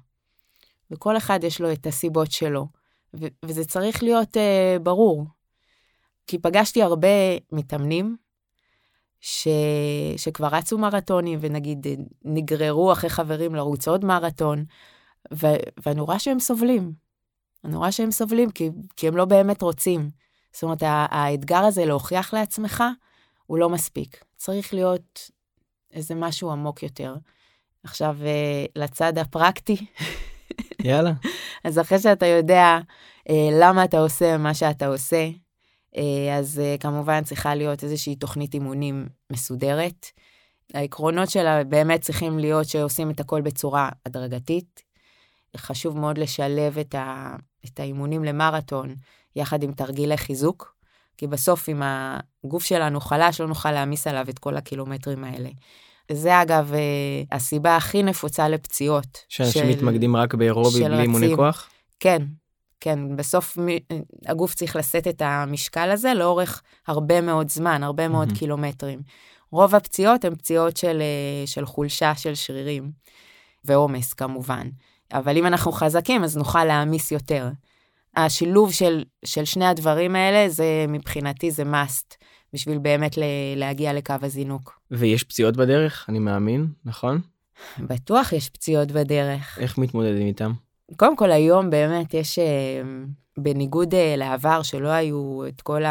וכל 0.90 1.16
אחד 1.16 1.44
יש 1.44 1.60
לו 1.60 1.72
את 1.72 1.86
הסיבות 1.86 2.32
שלו, 2.32 2.66
ו, 3.14 3.26
וזה 3.44 3.64
צריך 3.64 4.02
להיות 4.02 4.36
אה, 4.36 4.76
ברור. 4.82 5.26
כי 6.26 6.38
פגשתי 6.38 6.82
הרבה 6.82 7.08
מתאמנים 7.52 8.16
ש... 9.20 9.48
שכבר 10.16 10.46
רצו 10.46 10.78
מרתונים 10.78 11.38
ונגיד 11.42 11.86
נגררו 12.24 12.92
אחרי 12.92 13.10
חברים 13.10 13.54
לרוץ 13.54 13.88
עוד 13.88 14.04
מרתון, 14.04 14.64
ו... 15.34 15.46
ואני 15.86 16.00
רואה 16.00 16.18
שהם 16.18 16.40
סובלים. 16.40 17.03
אני 17.64 17.76
רואה 17.76 17.92
שהם 17.92 18.10
סובלים 18.10 18.50
כי, 18.50 18.70
כי 18.96 19.08
הם 19.08 19.16
לא 19.16 19.24
באמת 19.24 19.62
רוצים. 19.62 20.10
זאת 20.52 20.62
אומרת, 20.62 20.82
האתגר 20.86 21.58
הזה 21.58 21.84
להוכיח 21.84 22.34
לעצמך, 22.34 22.84
הוא 23.46 23.58
לא 23.58 23.68
מספיק. 23.68 24.24
צריך 24.36 24.74
להיות 24.74 25.30
איזה 25.92 26.14
משהו 26.14 26.50
עמוק 26.50 26.82
יותר. 26.82 27.16
עכשיו, 27.84 28.16
אה, 28.24 28.64
לצד 28.76 29.18
הפרקטי. 29.18 29.86
יאללה. 30.84 31.12
אז 31.64 31.78
אחרי 31.78 31.98
שאתה 31.98 32.26
יודע 32.26 32.78
אה, 33.30 33.48
למה 33.52 33.84
אתה 33.84 33.98
עושה 33.98 34.38
מה 34.38 34.54
שאתה 34.54 34.86
עושה, 34.86 35.28
אה, 35.96 36.38
אז 36.38 36.62
כמובן 36.80 37.24
צריכה 37.24 37.54
להיות 37.54 37.84
איזושהי 37.84 38.16
תוכנית 38.16 38.54
אימונים 38.54 39.08
מסודרת. 39.32 40.06
העקרונות 40.74 41.30
שלה 41.30 41.64
באמת 41.64 42.00
צריכים 42.00 42.38
להיות 42.38 42.68
שעושים 42.68 43.10
את 43.10 43.20
הכל 43.20 43.40
בצורה 43.40 43.88
הדרגתית. 44.06 44.82
חשוב 45.56 45.98
מאוד 45.98 46.18
לשלב 46.18 46.78
את, 46.78 46.94
ה, 46.94 47.36
את 47.64 47.80
האימונים 47.80 48.24
למרתון 48.24 48.94
יחד 49.36 49.62
עם 49.62 49.72
תרגילי 49.72 50.16
חיזוק, 50.16 50.74
כי 51.16 51.26
בסוף 51.26 51.68
אם 51.68 51.82
הגוף 52.44 52.64
שלנו 52.64 53.00
חלש, 53.00 53.40
לא 53.40 53.46
נוכל 53.46 53.70
להעמיס 53.70 54.06
עליו 54.06 54.26
את 54.28 54.38
כל 54.38 54.56
הקילומטרים 54.56 55.24
האלה. 55.24 55.48
זה 56.12 56.42
אגב 56.42 56.72
אה, 56.74 57.36
הסיבה 57.36 57.76
הכי 57.76 58.02
נפוצה 58.02 58.48
לפציעות. 58.48 59.24
שאנשים 59.28 59.68
מתמקדים 59.68 60.16
רק 60.16 60.34
באירובי 60.34 60.84
בלי 60.84 61.02
אימוני 61.02 61.36
כוח? 61.36 61.70
כן, 62.00 62.22
כן, 62.80 63.16
בסוף 63.16 63.58
הגוף 64.26 64.54
צריך 64.54 64.76
לשאת 64.76 65.08
את 65.08 65.22
המשקל 65.24 65.90
הזה 65.90 66.14
לאורך 66.14 66.62
הרבה 66.86 67.20
מאוד 67.20 67.48
זמן, 67.48 67.82
הרבה 67.82 68.08
מאוד 68.08 68.30
mm-hmm. 68.30 68.38
קילומטרים. 68.38 69.00
רוב 69.50 69.74
הפציעות 69.74 70.24
הן 70.24 70.34
פציעות 70.34 70.76
של, 70.76 71.02
אה, 71.02 71.46
של 71.46 71.66
חולשה 71.66 72.14
של 72.14 72.34
שרירים, 72.34 72.90
ועומס 73.64 74.12
כמובן. 74.12 74.68
אבל 75.12 75.36
אם 75.36 75.46
אנחנו 75.46 75.72
חזקים, 75.72 76.24
אז 76.24 76.36
נוכל 76.36 76.64
להעמיס 76.64 77.12
יותר. 77.12 77.48
השילוב 78.16 78.72
של, 78.72 79.04
של 79.24 79.44
שני 79.44 79.66
הדברים 79.66 80.16
האלה, 80.16 80.48
זה 80.48 80.84
מבחינתי 80.88 81.50
זה 81.50 81.62
must, 81.62 82.16
בשביל 82.52 82.78
באמת 82.78 83.18
להגיע 83.56 83.92
לקו 83.92 84.14
הזינוק. 84.22 84.80
ויש 84.90 85.24
פציעות 85.24 85.56
בדרך, 85.56 86.06
אני 86.08 86.18
מאמין, 86.18 86.66
נכון? 86.84 87.20
בטוח 87.78 88.32
יש 88.32 88.48
פציעות 88.48 88.92
בדרך. 88.92 89.58
איך 89.60 89.78
מתמודדים 89.78 90.26
איתם? 90.26 90.52
קודם 90.96 91.16
כל, 91.16 91.32
היום 91.32 91.70
באמת 91.70 92.14
יש, 92.14 92.38
אה, 92.38 92.82
בניגוד 93.38 93.94
אה, 93.94 94.14
לעבר, 94.16 94.62
שלא 94.62 94.88
היו 94.88 95.42
את 95.48 95.62
כל 95.62 95.82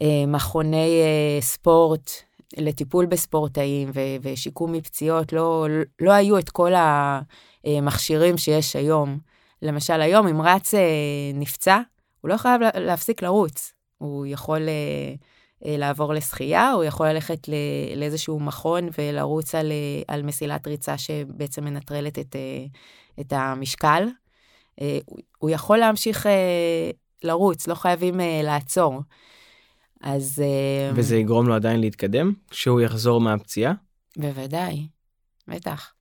המכוני 0.00 1.02
אה, 1.02 1.40
ספורט 1.40 2.10
לטיפול 2.56 3.06
בספורטאים 3.06 3.90
ושיקום 4.22 4.72
מפציעות, 4.72 5.32
לא, 5.32 5.66
לא 6.00 6.12
היו 6.12 6.38
את 6.38 6.50
כל 6.50 6.72
המכשירים 7.64 8.38
שיש 8.38 8.76
היום. 8.76 9.18
למשל, 9.62 10.00
היום 10.00 10.26
אם 10.28 10.42
רץ 10.42 10.74
אה, 10.74 10.80
נפצע, 11.34 11.80
הוא 12.20 12.28
לא 12.28 12.36
חייב 12.36 12.60
להפסיק 12.74 13.22
לרוץ. 13.22 13.72
הוא 13.98 14.26
יכול 14.26 14.68
אה, 14.68 15.14
אה, 15.64 15.76
לעבור 15.76 16.14
לשחייה, 16.14 16.72
הוא 16.72 16.84
יכול 16.84 17.08
ללכת 17.08 17.48
לאיזשהו 17.96 18.40
מכון 18.40 18.88
ולרוץ 18.98 19.54
על, 19.54 19.72
אה, 19.72 20.14
על 20.14 20.22
מסילת 20.22 20.66
ריצה 20.66 20.98
שבעצם 20.98 21.64
מנטרלת 21.64 22.18
את, 22.18 22.36
אה, 22.36 22.66
את 23.20 23.32
המשקל. 23.32 24.08
אה, 24.80 24.98
הוא 25.38 25.50
יכול 25.50 25.78
להמשיך 25.78 26.26
אה, 26.26 26.90
לרוץ, 27.24 27.66
לא 27.66 27.74
חייבים 27.74 28.20
אה, 28.20 28.40
לעצור. 28.42 29.00
אז... 30.00 30.42
אה, 30.44 30.90
וזה 30.94 31.16
יגרום 31.16 31.48
לו 31.48 31.54
עדיין 31.54 31.80
להתקדם 31.80 32.32
כשהוא 32.50 32.80
יחזור 32.80 33.20
מהפציעה? 33.20 33.72
בוודאי, 34.16 34.86
בטח. 35.48 35.92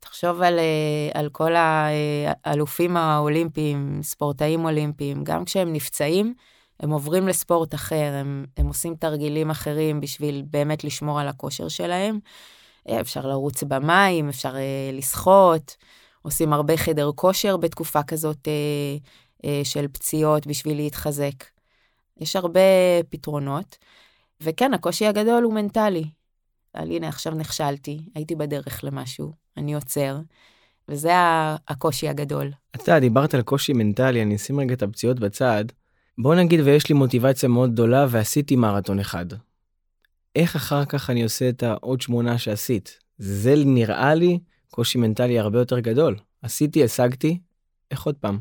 תחשוב 0.00 0.42
על, 0.42 0.58
אה, 0.58 1.20
על 1.20 1.28
כל 1.28 1.52
האלופים 1.56 2.96
האולימפיים, 2.96 4.00
ספורטאים 4.02 4.64
אולימפיים, 4.64 5.24
גם 5.24 5.44
כשהם 5.44 5.72
נפצעים, 5.72 6.34
הם 6.80 6.90
עוברים 6.90 7.28
לספורט 7.28 7.74
אחר, 7.74 8.12
הם, 8.20 8.44
הם 8.56 8.66
עושים 8.66 8.94
תרגילים 8.94 9.50
אחרים 9.50 10.00
בשביל 10.00 10.42
באמת 10.50 10.84
לשמור 10.84 11.20
על 11.20 11.28
הכושר 11.28 11.68
שלהם. 11.68 12.18
אה, 12.88 13.00
אפשר 13.00 13.26
לרוץ 13.26 13.62
במים, 13.62 14.28
אפשר 14.28 14.56
אה, 14.56 14.90
לשחות, 14.92 15.76
עושים 16.22 16.52
הרבה 16.52 16.76
חדר 16.76 17.10
כושר 17.14 17.56
בתקופה 17.56 18.02
כזאת 18.02 18.48
של 19.64 19.88
פציעות 19.88 20.46
בשביל 20.46 20.76
להתחזק. 20.76 21.44
יש 22.20 22.36
הרבה 22.36 22.60
פתרונות, 23.08 23.76
וכן, 24.40 24.74
הקושי 24.74 25.06
הגדול 25.06 25.42
הוא 25.42 25.54
מנטלי. 25.54 26.04
על 26.74 26.90
הנה, 26.90 27.08
עכשיו 27.08 27.34
נכשלתי, 27.34 28.00
הייתי 28.14 28.34
בדרך 28.34 28.84
למשהו, 28.84 29.32
אני 29.56 29.74
עוצר, 29.74 30.18
וזה 30.88 31.12
הקושי 31.68 32.08
הגדול. 32.08 32.50
אתה 32.74 33.00
דיברת 33.00 33.34
על 33.34 33.42
קושי 33.42 33.72
מנטלי, 33.72 34.22
אני 34.22 34.36
אשים 34.36 34.60
רגע 34.60 34.74
את 34.74 34.82
הפציעות 34.82 35.20
בצד. 35.20 35.64
בוא 36.18 36.34
נגיד 36.34 36.60
ויש 36.60 36.88
לי 36.88 36.94
מוטיבציה 36.94 37.48
מאוד 37.48 37.72
גדולה 37.72 38.06
ועשיתי 38.08 38.56
מרתון 38.56 38.98
אחד. 38.98 39.26
איך 40.36 40.56
אחר 40.56 40.84
כך 40.84 41.10
אני 41.10 41.22
עושה 41.22 41.48
את 41.48 41.62
העוד 41.62 42.00
שמונה 42.00 42.38
שעשית? 42.38 42.98
זה 43.18 43.54
נראה 43.66 44.14
לי 44.14 44.38
קושי 44.70 44.98
מנטלי 44.98 45.38
הרבה 45.38 45.58
יותר 45.58 45.78
גדול. 45.78 46.16
עשיתי, 46.42 46.84
השגתי, 46.84 47.38
איך 47.90 48.02
עוד 48.02 48.14
פעם? 48.14 48.38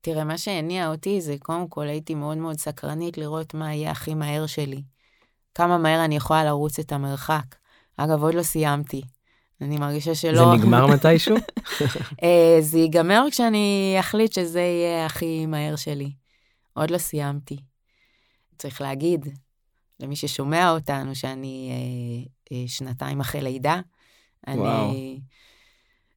תראה, 0.00 0.24
מה 0.24 0.38
שהניע 0.38 0.88
אותי 0.88 1.20
זה 1.20 1.36
קודם 1.38 1.68
כל 1.68 1.86
הייתי 1.86 2.14
מאוד 2.14 2.38
מאוד 2.38 2.58
סקרנית 2.58 3.18
לראות 3.18 3.54
מה 3.54 3.74
יהיה 3.74 3.90
הכי 3.90 4.14
מהר 4.14 4.46
שלי. 4.46 4.82
כמה 5.54 5.78
מהר 5.78 6.04
אני 6.04 6.16
יכולה 6.16 6.44
לרוץ 6.44 6.78
את 6.78 6.92
המרחק. 6.92 7.44
אגב, 7.96 8.22
עוד 8.22 8.34
לא 8.34 8.42
סיימתי. 8.42 9.02
אני 9.60 9.78
מרגישה 9.78 10.14
שלא... 10.14 10.38
זה 10.38 10.58
נגמר 10.58 10.86
מתישהו? 10.86 11.36
אה, 12.22 12.56
זה 12.60 12.78
ייגמר 12.78 13.24
כשאני 13.30 13.96
אחליט 14.00 14.32
שזה 14.32 14.60
יהיה 14.60 15.06
הכי 15.06 15.46
מהר 15.46 15.76
שלי. 15.76 16.10
עוד 16.72 16.90
לא 16.90 16.98
סיימתי. 16.98 17.56
צריך 18.58 18.80
להגיד 18.80 19.28
למי 20.00 20.16
ששומע 20.16 20.70
אותנו 20.70 21.14
שאני 21.14 21.70
אה, 21.70 22.56
אה, 22.56 22.64
שנתיים 22.66 23.20
אחרי 23.20 23.40
לידה. 23.40 23.80
וואו. 24.48 24.90
אני 24.90 25.20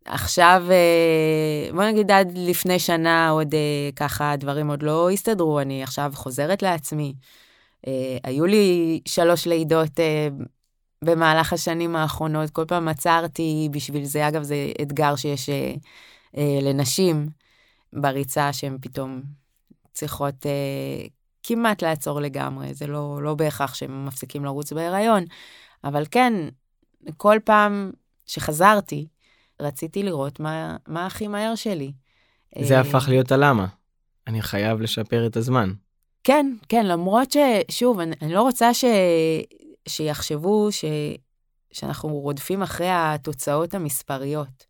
עכשיו, 0.05 0.63
אה, 0.71 1.71
בוא 1.73 1.83
נגיד 1.83 2.11
עד 2.11 2.31
לפני 2.35 2.79
שנה 2.79 3.29
עוד 3.29 3.53
אה, 3.53 3.89
ככה 3.95 4.31
הדברים 4.31 4.69
עוד 4.69 4.83
לא 4.83 5.09
הסתדרו, 5.11 5.59
אני 5.59 5.83
עכשיו 5.83 6.11
חוזרת 6.15 6.61
לעצמי. 6.61 7.13
אה, 7.87 8.17
היו 8.23 8.45
לי 8.45 8.99
שלוש 9.05 9.47
לידות 9.47 9.99
אה, 9.99 10.27
במהלך 11.01 11.53
השנים 11.53 11.95
האחרונות, 11.95 12.49
כל 12.49 12.65
פעם 12.65 12.87
עצרתי 12.87 13.69
בשביל 13.71 14.03
זה, 14.03 14.27
אגב, 14.27 14.43
זה 14.43 14.71
אתגר 14.81 15.15
שיש 15.15 15.49
אה, 15.49 15.73
אה, 16.37 16.59
לנשים 16.61 17.29
בריצה, 17.93 18.53
שהן 18.53 18.77
פתאום 18.81 19.21
צריכות 19.93 20.45
אה, 20.45 21.07
כמעט 21.43 21.83
לעצור 21.83 22.21
לגמרי, 22.21 22.73
זה 22.73 22.87
לא, 22.87 23.19
לא 23.21 23.35
בהכרח 23.35 23.73
שהם 23.73 24.05
מפסיקים 24.05 24.45
לרוץ 24.45 24.73
בהיריון, 24.73 25.23
אבל 25.83 26.05
כן, 26.11 26.33
כל 27.17 27.37
פעם 27.43 27.91
שחזרתי, 28.25 29.07
רציתי 29.59 30.03
לראות 30.03 30.39
מה, 30.39 30.77
מה 30.87 31.05
הכי 31.05 31.27
מהר 31.27 31.55
שלי. 31.55 31.91
זה 32.61 32.75
אה, 32.75 32.79
הפך 32.79 33.05
להיות 33.09 33.31
הלמה. 33.31 33.67
אני 34.27 34.41
חייב 34.41 34.81
לשפר 34.81 35.27
את 35.27 35.37
הזמן. 35.37 35.73
כן, 36.23 36.53
כן, 36.69 36.85
למרות 36.85 37.31
ששוב, 37.31 37.99
אני, 37.99 38.15
אני 38.21 38.33
לא 38.33 38.41
רוצה 38.41 38.73
ש, 38.73 38.85
שיחשבו 39.87 40.71
ש, 40.71 40.85
שאנחנו 41.71 42.09
רודפים 42.09 42.61
אחרי 42.61 42.89
התוצאות 42.91 43.73
המספריות. 43.73 44.65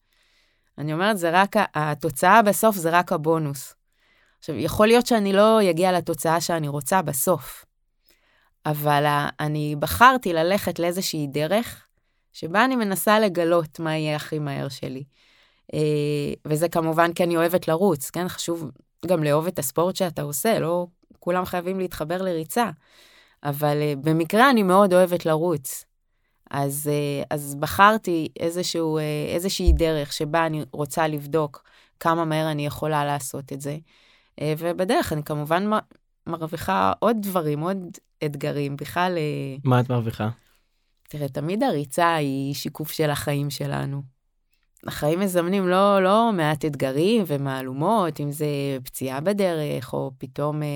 אני 0.77 0.93
אומרת, 0.93 1.17
זה 1.17 1.29
רק, 1.33 1.55
התוצאה 1.75 2.41
בסוף 2.41 2.75
זה 2.75 2.89
רק 2.89 3.11
הבונוס. 3.11 3.73
עכשיו, 4.39 4.55
יכול 4.55 4.87
להיות 4.87 5.07
שאני 5.07 5.33
לא 5.33 5.69
אגיע 5.69 5.91
לתוצאה 5.91 6.41
שאני 6.41 6.67
רוצה 6.67 7.01
בסוף, 7.01 7.65
אבל 8.65 9.05
אני 9.39 9.75
בחרתי 9.79 10.33
ללכת 10.33 10.79
לאיזושהי 10.79 11.27
דרך 11.27 11.87
שבה 12.33 12.65
אני 12.65 12.75
מנסה 12.75 13.19
לגלות 13.19 13.79
מה 13.79 13.97
יהיה 13.97 14.15
הכי 14.15 14.39
מהר 14.39 14.69
שלי. 14.69 15.03
אה, 15.73 16.33
וזה 16.45 16.69
כמובן 16.69 17.13
כי 17.13 17.23
אני 17.23 17.37
אוהבת 17.37 17.67
לרוץ, 17.67 18.09
כן? 18.09 18.27
חשוב 18.27 18.71
גם 19.05 19.23
לאהוב 19.23 19.47
את 19.47 19.59
הספורט 19.59 19.95
שאתה 19.95 20.21
עושה, 20.21 20.59
לא 20.59 20.87
כולם 21.19 21.45
חייבים 21.45 21.79
להתחבר 21.79 22.21
לריצה. 22.21 22.69
אבל 23.49 23.77
uh, 23.81 23.95
במקרה 23.95 24.49
אני 24.49 24.63
מאוד 24.63 24.93
אוהבת 24.93 25.25
לרוץ. 25.25 25.85
אז, 26.51 26.89
uh, 26.89 27.27
אז 27.29 27.55
בחרתי 27.55 28.27
איזשהו, 28.39 28.97
uh, 28.97 29.01
איזושהי 29.33 29.73
דרך 29.73 30.13
שבה 30.13 30.45
אני 30.45 30.65
רוצה 30.71 31.07
לבדוק 31.07 31.63
כמה 31.99 32.25
מהר 32.25 32.51
אני 32.51 32.65
יכולה 32.65 33.05
לעשות 33.05 33.53
את 33.53 33.61
זה. 33.61 33.77
Uh, 34.39 34.43
ובדרך 34.57 35.13
אני 35.13 35.23
כמובן 35.23 35.69
מרוויחה 36.27 36.93
עוד 36.99 37.17
דברים, 37.19 37.59
עוד 37.59 37.77
אתגרים. 38.25 38.75
בכלל... 38.75 39.17
Uh, 39.17 39.61
מה 39.63 39.79
את 39.79 39.89
מרוויחה? 39.89 40.29
תראה, 41.09 41.29
תמיד 41.29 41.63
הריצה 41.63 42.15
היא 42.15 42.53
שיקוף 42.53 42.91
של 42.91 43.09
החיים 43.09 43.49
שלנו. 43.49 44.01
החיים 44.87 45.19
מזמנים 45.19 45.67
לא, 45.67 46.03
לא 46.03 46.31
מעט 46.33 46.65
אתגרים 46.65 47.23
ומהלומות, 47.27 48.19
אם 48.19 48.31
זה 48.31 48.45
פציעה 48.83 49.21
בדרך, 49.21 49.93
או 49.93 50.11
פתאום 50.17 50.63
אה, 50.63 50.67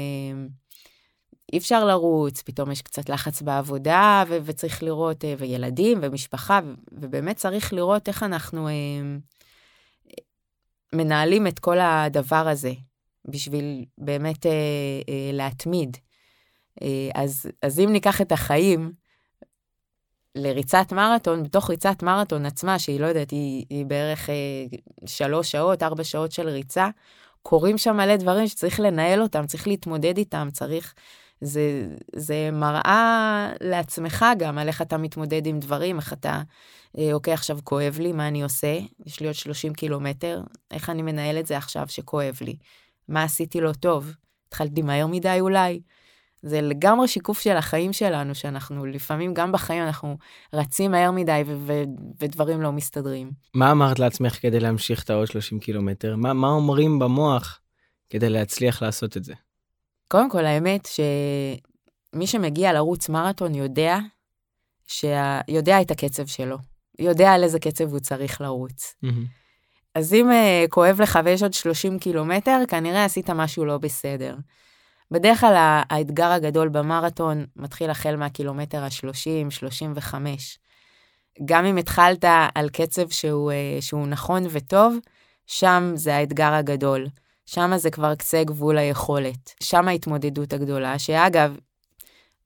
אי 1.53 1.57
אפשר 1.57 1.85
לרוץ, 1.85 2.41
פתאום 2.41 2.71
יש 2.71 2.81
קצת 2.81 3.09
לחץ 3.09 3.41
בעבודה, 3.41 4.23
ו- 4.27 4.37
וצריך 4.43 4.83
לראות, 4.83 5.25
אה, 5.25 5.33
וילדים 5.37 5.99
ומשפחה, 6.01 6.59
ו- 6.65 6.73
ובאמת 6.91 7.35
צריך 7.35 7.73
לראות 7.73 8.07
איך 8.07 8.23
אנחנו 8.23 8.67
אה, 8.67 8.73
מנהלים 10.93 11.47
את 11.47 11.59
כל 11.59 11.79
הדבר 11.79 12.47
הזה, 12.47 12.71
בשביל 13.25 13.85
באמת 13.97 14.45
אה, 14.45 14.51
אה, 15.09 15.31
להתמיד. 15.33 15.97
אה, 16.81 17.09
אז, 17.15 17.45
אז 17.61 17.79
אם 17.79 17.91
ניקח 17.91 18.21
את 18.21 18.31
החיים, 18.31 18.91
לריצת 20.35 20.93
מרתון, 20.93 21.43
בתוך 21.43 21.69
ריצת 21.69 22.03
מרתון 22.03 22.45
עצמה, 22.45 22.79
שהיא 22.79 22.99
לא 22.99 23.05
יודעת, 23.05 23.31
היא, 23.31 23.65
היא 23.69 23.85
בערך 23.85 24.29
אה, 24.29 24.35
שלוש 25.05 25.51
שעות, 25.51 25.83
ארבע 25.83 26.03
שעות 26.03 26.31
של 26.31 26.49
ריצה, 26.49 26.89
קורים 27.41 27.77
שם 27.77 27.97
מלא 27.97 28.15
דברים 28.15 28.47
שצריך 28.47 28.79
לנהל 28.79 29.21
אותם, 29.21 29.47
צריך 29.47 29.67
להתמודד 29.67 30.17
איתם, 30.17 30.47
צריך... 30.53 30.93
זה, 31.41 31.87
זה 32.15 32.49
מראה 32.53 33.51
לעצמך 33.61 34.25
גם 34.37 34.57
על 34.57 34.67
איך 34.67 34.81
אתה 34.81 34.97
מתמודד 34.97 35.45
עם 35.45 35.59
דברים, 35.59 35.97
איך 35.97 36.13
אתה, 36.13 36.41
אה, 36.97 37.13
אוקיי, 37.13 37.33
עכשיו 37.33 37.59
כואב 37.63 37.97
לי, 37.99 38.11
מה 38.11 38.27
אני 38.27 38.43
עושה? 38.43 38.79
יש 39.05 39.19
לי 39.19 39.27
עוד 39.27 39.35
30 39.35 39.73
קילומטר, 39.73 40.41
איך 40.71 40.89
אני 40.89 41.01
מנהל 41.01 41.39
את 41.39 41.45
זה 41.45 41.57
עכשיו 41.57 41.85
שכואב 41.87 42.37
לי? 42.41 42.55
מה 43.07 43.23
עשיתי 43.23 43.61
לא 43.61 43.71
טוב? 43.73 44.13
התחלתי 44.47 44.81
מהר 44.81 45.07
מדי 45.07 45.37
אולי? 45.39 45.81
זה 46.43 46.61
לגמרי 46.61 47.07
שיקוף 47.07 47.39
של 47.39 47.57
החיים 47.57 47.93
שלנו, 47.93 48.35
שאנחנו 48.35 48.85
לפעמים 48.85 49.33
גם 49.33 49.51
בחיים 49.51 49.83
אנחנו 49.83 50.17
רצים 50.53 50.91
מהר 50.91 51.11
מדי 51.11 51.43
ו- 51.47 51.57
ו- 51.57 51.83
ודברים 52.21 52.61
לא 52.61 52.71
מסתדרים. 52.71 53.31
מה 53.53 53.71
אמרת 53.71 53.99
לעצמך 53.99 54.41
כדי 54.41 54.59
להמשיך 54.59 55.03
את 55.03 55.09
העוד 55.09 55.27
30 55.27 55.59
קילומטר? 55.59 56.15
מה, 56.15 56.33
מה 56.33 56.47
אומרים 56.47 56.99
במוח 56.99 57.59
כדי 58.09 58.29
להצליח 58.29 58.81
לעשות 58.81 59.17
את 59.17 59.23
זה? 59.23 59.33
קודם 60.11 60.29
כל, 60.29 60.45
האמת 60.45 60.85
שמי 60.85 62.27
שמגיע 62.27 62.73
לרוץ 62.73 63.09
מרתון 63.09 63.55
יודע, 63.55 63.97
שה... 64.87 65.39
יודע 65.47 65.81
את 65.81 65.91
הקצב 65.91 66.25
שלו, 66.25 66.57
יודע 66.99 67.31
על 67.31 67.43
איזה 67.43 67.59
קצב 67.59 67.91
הוא 67.91 67.99
צריך 67.99 68.41
לרוץ. 68.41 68.95
Mm-hmm. 69.05 69.09
אז 69.95 70.13
אם 70.13 70.29
uh, 70.29 70.69
כואב 70.69 71.01
לך 71.01 71.19
ויש 71.25 71.43
עוד 71.43 71.53
30 71.53 71.99
קילומטר, 71.99 72.61
כנראה 72.67 73.05
עשית 73.05 73.29
משהו 73.29 73.65
לא 73.65 73.77
בסדר. 73.77 74.35
בדרך 75.11 75.39
כלל 75.39 75.83
האתגר 75.89 76.31
הגדול 76.31 76.69
במרתון 76.69 77.45
מתחיל 77.55 77.89
החל 77.89 78.15
מהקילומטר 78.15 78.83
ה-30, 78.83 79.49
35. 79.49 80.59
גם 81.45 81.65
אם 81.65 81.77
התחלת 81.77 82.25
על 82.55 82.69
קצב 82.69 83.09
שהוא, 83.09 83.51
אה, 83.51 83.77
שהוא 83.81 84.07
נכון 84.07 84.43
וטוב, 84.49 84.97
שם 85.47 85.91
זה 85.95 86.15
האתגר 86.15 86.53
הגדול. 86.53 87.07
שם 87.45 87.71
זה 87.77 87.89
כבר 87.89 88.15
קצה 88.15 88.43
גבול 88.43 88.77
היכולת. 88.77 89.53
שם 89.63 89.87
ההתמודדות 89.87 90.53
הגדולה, 90.53 90.99
שאגב, 90.99 91.57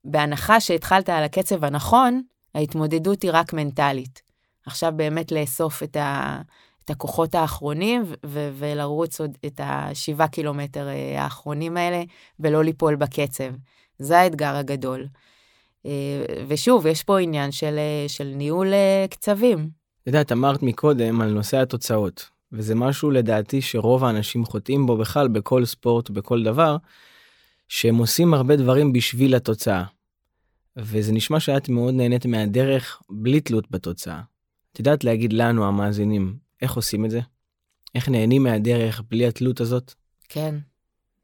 בהנחה 0.04 0.60
שהתחלת 0.60 1.08
על 1.08 1.24
הקצב 1.24 1.64
הנכון, 1.64 2.22
ההתמודדות 2.54 3.22
היא 3.22 3.30
רק 3.34 3.52
מנטלית. 3.52 4.22
עכשיו 4.66 4.92
באמת 4.96 5.32
לאסוף 5.32 5.82
את, 5.82 5.96
ה, 5.96 6.40
את 6.84 6.90
הכוחות 6.90 7.34
האחרונים 7.34 8.02
ו- 8.26 8.50
ולרוץ 8.54 9.20
עוד 9.20 9.38
את 9.46 9.60
השבעה 9.64 10.28
קילומטר 10.28 10.88
אה, 10.88 11.22
האחרונים 11.22 11.76
האלה 11.76 12.02
ולא 12.40 12.64
ליפול 12.64 12.96
בקצב. 12.96 13.54
זה 13.98 14.18
האתגר 14.18 14.56
הגדול. 14.56 15.06
אה, 15.86 16.24
ושוב, 16.48 16.86
יש 16.86 17.02
פה 17.02 17.18
עניין 17.18 17.52
של, 17.52 17.78
אה, 17.78 18.08
של 18.08 18.32
ניהול 18.36 18.72
קצבים. 19.10 19.68
את 20.02 20.06
יודעת, 20.06 20.32
אמרת 20.32 20.62
מקודם 20.62 21.20
על 21.20 21.30
נושא 21.30 21.56
התוצאות, 21.56 22.30
וזה 22.52 22.74
משהו 22.74 23.10
לדעתי 23.10 23.62
שרוב 23.62 24.04
האנשים 24.04 24.44
חוטאים 24.44 24.86
בו 24.86 24.96
בכלל, 24.96 25.28
בכל 25.28 25.64
ספורט, 25.64 26.10
בכל 26.10 26.42
דבר, 26.42 26.76
שהם 27.68 27.96
עושים 27.96 28.34
הרבה 28.34 28.56
דברים 28.56 28.92
בשביל 28.92 29.34
התוצאה. 29.34 29.84
וזה 30.76 31.12
נשמע 31.12 31.40
שאת 31.40 31.68
מאוד 31.68 31.94
נהנית 31.94 32.26
מהדרך 32.26 33.02
בלי 33.10 33.40
תלות 33.40 33.70
בתוצאה. 33.70 34.20
את 34.72 34.78
יודעת 34.78 35.04
להגיד 35.04 35.32
לנו, 35.32 35.64
המאזינים, 35.64 36.36
איך 36.62 36.72
עושים 36.72 37.04
את 37.04 37.10
זה? 37.10 37.20
איך 37.94 38.08
נהנים 38.08 38.42
מהדרך 38.42 39.02
בלי 39.10 39.26
התלות 39.26 39.60
הזאת? 39.60 39.94
כן. 40.28 40.54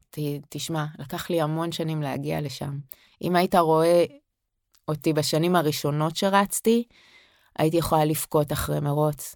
ת, 0.09 0.19
תשמע, 0.49 0.85
לקח 0.99 1.29
לי 1.29 1.41
המון 1.41 1.71
שנים 1.71 2.01
להגיע 2.01 2.41
לשם. 2.41 2.79
אם 3.21 3.35
היית 3.35 3.55
רואה 3.55 4.05
אותי 4.87 5.13
בשנים 5.13 5.55
הראשונות 5.55 6.15
שרצתי, 6.15 6.83
הייתי 7.57 7.77
יכולה 7.77 8.05
לבכות 8.05 8.51
אחרי 8.51 8.79
מרוץ. 8.79 9.35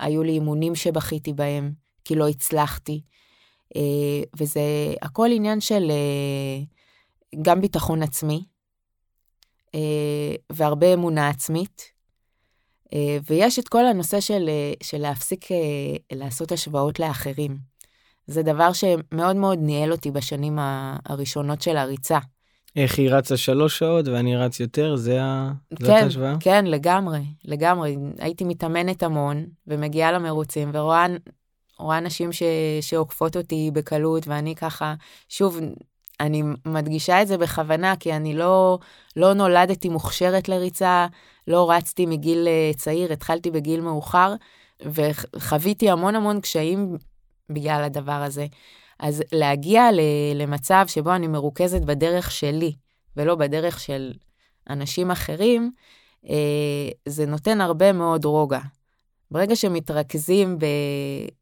היו 0.00 0.22
לי 0.22 0.32
אימונים 0.32 0.74
שבכיתי 0.74 1.32
בהם, 1.32 1.72
כי 2.04 2.14
לא 2.14 2.28
הצלחתי. 2.28 3.00
אה, 3.76 4.22
וזה 4.38 4.60
הכל 5.02 5.28
עניין 5.32 5.60
של 5.60 5.90
אה, 5.90 6.62
גם 7.42 7.60
ביטחון 7.60 8.02
עצמי, 8.02 8.44
אה, 9.74 10.34
והרבה 10.52 10.94
אמונה 10.94 11.28
עצמית, 11.28 12.00
ויש 13.26 13.58
את 13.58 13.68
כל 13.68 13.86
הנושא 13.86 14.20
של, 14.20 14.50
של 14.82 14.98
להפסיק 14.98 15.44
לעשות 16.12 16.52
השוואות 16.52 17.00
לאחרים. 17.00 17.58
זה 18.26 18.42
דבר 18.42 18.72
שמאוד 18.72 19.36
מאוד 19.36 19.58
ניהל 19.62 19.92
אותי 19.92 20.10
בשנים 20.10 20.58
הראשונות 21.04 21.62
של 21.62 21.76
הריצה. 21.76 22.18
איך 22.76 22.98
היא 22.98 23.10
רצה 23.10 23.36
שלוש 23.36 23.78
שעות 23.78 24.08
ואני 24.08 24.36
רץ 24.36 24.60
יותר, 24.60 24.96
זה 24.96 25.22
ה... 25.22 25.52
כן, 25.86 26.06
השוואה? 26.06 26.34
כן, 26.40 26.64
לגמרי, 26.66 27.20
לגמרי. 27.44 27.96
הייתי 28.18 28.44
מתאמנת 28.44 29.02
המון 29.02 29.44
ומגיעה 29.66 30.12
למרוצים 30.12 30.70
ורואה 30.74 31.06
רואה 31.80 32.00
נשים 32.00 32.32
ש, 32.32 32.42
שעוקפות 32.80 33.36
אותי 33.36 33.70
בקלות 33.72 34.28
ואני 34.28 34.54
ככה, 34.54 34.94
שוב, 35.28 35.60
אני 36.20 36.42
מדגישה 36.66 37.22
את 37.22 37.28
זה 37.28 37.38
בכוונה, 37.38 37.96
כי 37.96 38.12
אני 38.12 38.34
לא, 38.34 38.78
לא 39.16 39.32
נולדתי 39.32 39.88
מוכשרת 39.88 40.48
לריצה, 40.48 41.06
לא 41.48 41.70
רצתי 41.70 42.06
מגיל 42.06 42.48
אה, 42.48 42.70
צעיר, 42.76 43.12
התחלתי 43.12 43.50
בגיל 43.50 43.80
מאוחר, 43.80 44.34
וחוויתי 44.84 45.90
המון 45.90 46.16
המון 46.16 46.40
קשיים 46.40 46.96
בגלל 47.50 47.82
הדבר 47.84 48.12
הזה. 48.12 48.46
אז 49.00 49.22
להגיע 49.32 49.88
למצב 50.34 50.84
שבו 50.86 51.14
אני 51.14 51.26
מרוכזת 51.26 51.82
בדרך 51.82 52.30
שלי, 52.30 52.72
ולא 53.16 53.34
בדרך 53.34 53.80
של 53.80 54.12
אנשים 54.70 55.10
אחרים, 55.10 55.72
אה, 56.28 56.88
זה 57.08 57.26
נותן 57.26 57.60
הרבה 57.60 57.92
מאוד 57.92 58.24
רוגע. 58.24 58.60
ברגע 59.30 59.56
שמתרכזים 59.56 60.58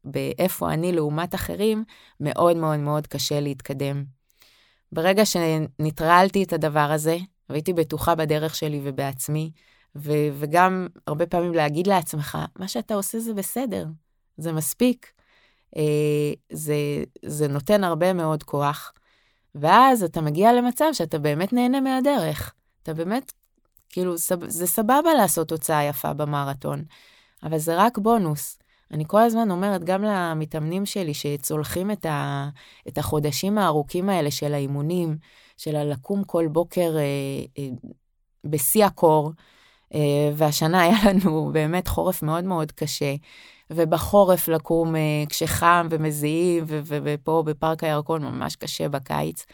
באיפה 0.03 0.73
אני 0.73 0.91
לעומת 0.91 1.35
אחרים, 1.35 1.83
מאוד 2.19 2.57
מאוד 2.57 2.79
מאוד 2.79 3.07
קשה 3.07 3.39
להתקדם. 3.39 4.03
ברגע 4.91 5.25
שנטרלתי 5.25 6.43
את 6.43 6.53
הדבר 6.53 6.79
הזה, 6.91 7.17
והייתי 7.49 7.73
בטוחה 7.73 8.15
בדרך 8.15 8.55
שלי 8.55 8.81
ובעצמי, 8.83 9.51
ו- 9.95 10.29
וגם 10.33 10.87
הרבה 11.07 11.25
פעמים 11.25 11.53
להגיד 11.53 11.87
לעצמך, 11.87 12.37
מה 12.59 12.67
שאתה 12.67 12.93
עושה 12.93 13.19
זה 13.19 13.33
בסדר, 13.33 13.85
זה 14.37 14.51
מספיק. 14.51 15.11
אה, 15.77 16.33
זה, 16.49 16.75
זה 17.25 17.47
נותן 17.47 17.83
הרבה 17.83 18.13
מאוד 18.13 18.43
כוח, 18.43 18.93
ואז 19.55 20.03
אתה 20.03 20.21
מגיע 20.21 20.53
למצב 20.53 20.85
שאתה 20.93 21.19
באמת 21.19 21.53
נהנה 21.53 21.81
מהדרך. 21.81 22.53
אתה 22.83 22.93
באמת, 22.93 23.31
כאילו, 23.89 24.17
סב, 24.17 24.49
זה 24.49 24.67
סבבה 24.67 25.13
לעשות 25.17 25.47
תוצאה 25.47 25.83
יפה 25.83 26.13
במרתון, 26.13 26.83
אבל 27.43 27.57
זה 27.57 27.75
רק 27.77 27.97
בונוס. 27.97 28.59
אני 28.91 29.03
כל 29.07 29.21
הזמן 29.21 29.51
אומרת 29.51 29.83
גם 29.83 30.03
למתאמנים 30.03 30.85
שלי 30.85 31.13
שצולחים 31.13 31.91
את, 31.91 32.05
ה, 32.05 32.49
את 32.87 32.97
החודשים 32.97 33.57
הארוכים 33.57 34.09
האלה 34.09 34.31
של 34.31 34.53
האימונים, 34.53 35.17
של 35.57 35.75
הלקום 35.75 36.23
כל 36.23 36.47
בוקר 36.47 36.97
אה, 36.97 37.03
אה, 37.57 37.69
בשיא 38.43 38.85
הקור, 38.85 39.31
והשנה 40.35 40.81
היה 40.83 40.97
לנו 41.09 41.49
באמת 41.53 41.87
חורף 41.87 42.23
מאוד 42.23 42.43
מאוד 42.43 42.71
קשה. 42.71 43.15
ובחורף 43.71 44.47
לקום 44.47 44.95
כשחם 45.29 45.87
ומזיעים, 45.91 46.63
ופה 46.67 47.43
בפארק 47.45 47.83
הירקון 47.83 48.23
ממש 48.23 48.55
קשה 48.55 48.89
בקיץ. 48.89 49.45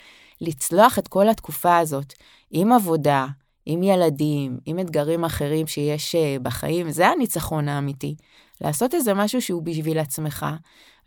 לצלוח 0.42 1.00
את 1.00 1.08
כל 1.08 1.30
התקופה 1.30 1.78
הזאת 1.78 2.14
עם 2.52 2.72
עבודה, 2.72 3.28
עם 3.66 3.84
ילדים, 3.84 4.58
עם 4.66 4.80
אתגרים 4.80 5.26
אחרים 5.26 5.68
שיש 5.68 6.16
בחיים, 6.42 6.90
זה 6.90 7.08
הניצחון 7.08 7.70
האמיתי. 7.70 8.16
לעשות 8.62 8.94
איזה 8.94 9.14
משהו 9.14 9.42
שהוא 9.42 9.64
בשביל 9.64 10.00
עצמך, 10.00 10.46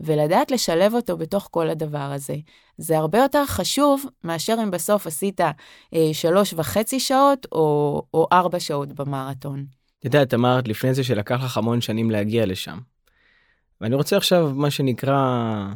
ולדעת 0.01 0.51
לשלב 0.51 0.95
אותו 0.95 1.17
בתוך 1.17 1.49
כל 1.51 1.71
הדבר 1.71 1.99
הזה. 1.99 2.37
זה 2.79 2.99
הרבה 2.99 3.19
יותר 3.19 3.47
חשוב 3.47 4.05
מאשר 4.25 4.57
אם 4.63 4.71
בסוף 4.71 5.07
עשית 5.07 5.41
אה, 5.41 5.51
שלוש 6.13 6.55
וחצי 6.57 7.01
שעות 7.01 7.47
או, 7.53 8.03
או 8.15 8.27
ארבע 8.33 8.61
שעות 8.61 8.93
במרתון. 8.93 9.65
את 10.01 10.05
יודעת, 10.05 10.35
אמרת 10.35 10.69
לפני 10.69 10.95
זה 10.95 11.05
שלקח 11.05 11.45
לך 11.45 11.57
המון 11.57 11.81
שנים 11.81 12.11
להגיע 12.11 12.47
לשם. 12.47 12.79
ואני 13.81 13.95
רוצה 13.95 14.17
עכשיו, 14.17 14.53
מה 14.55 14.71
שנקרא, 14.71 15.67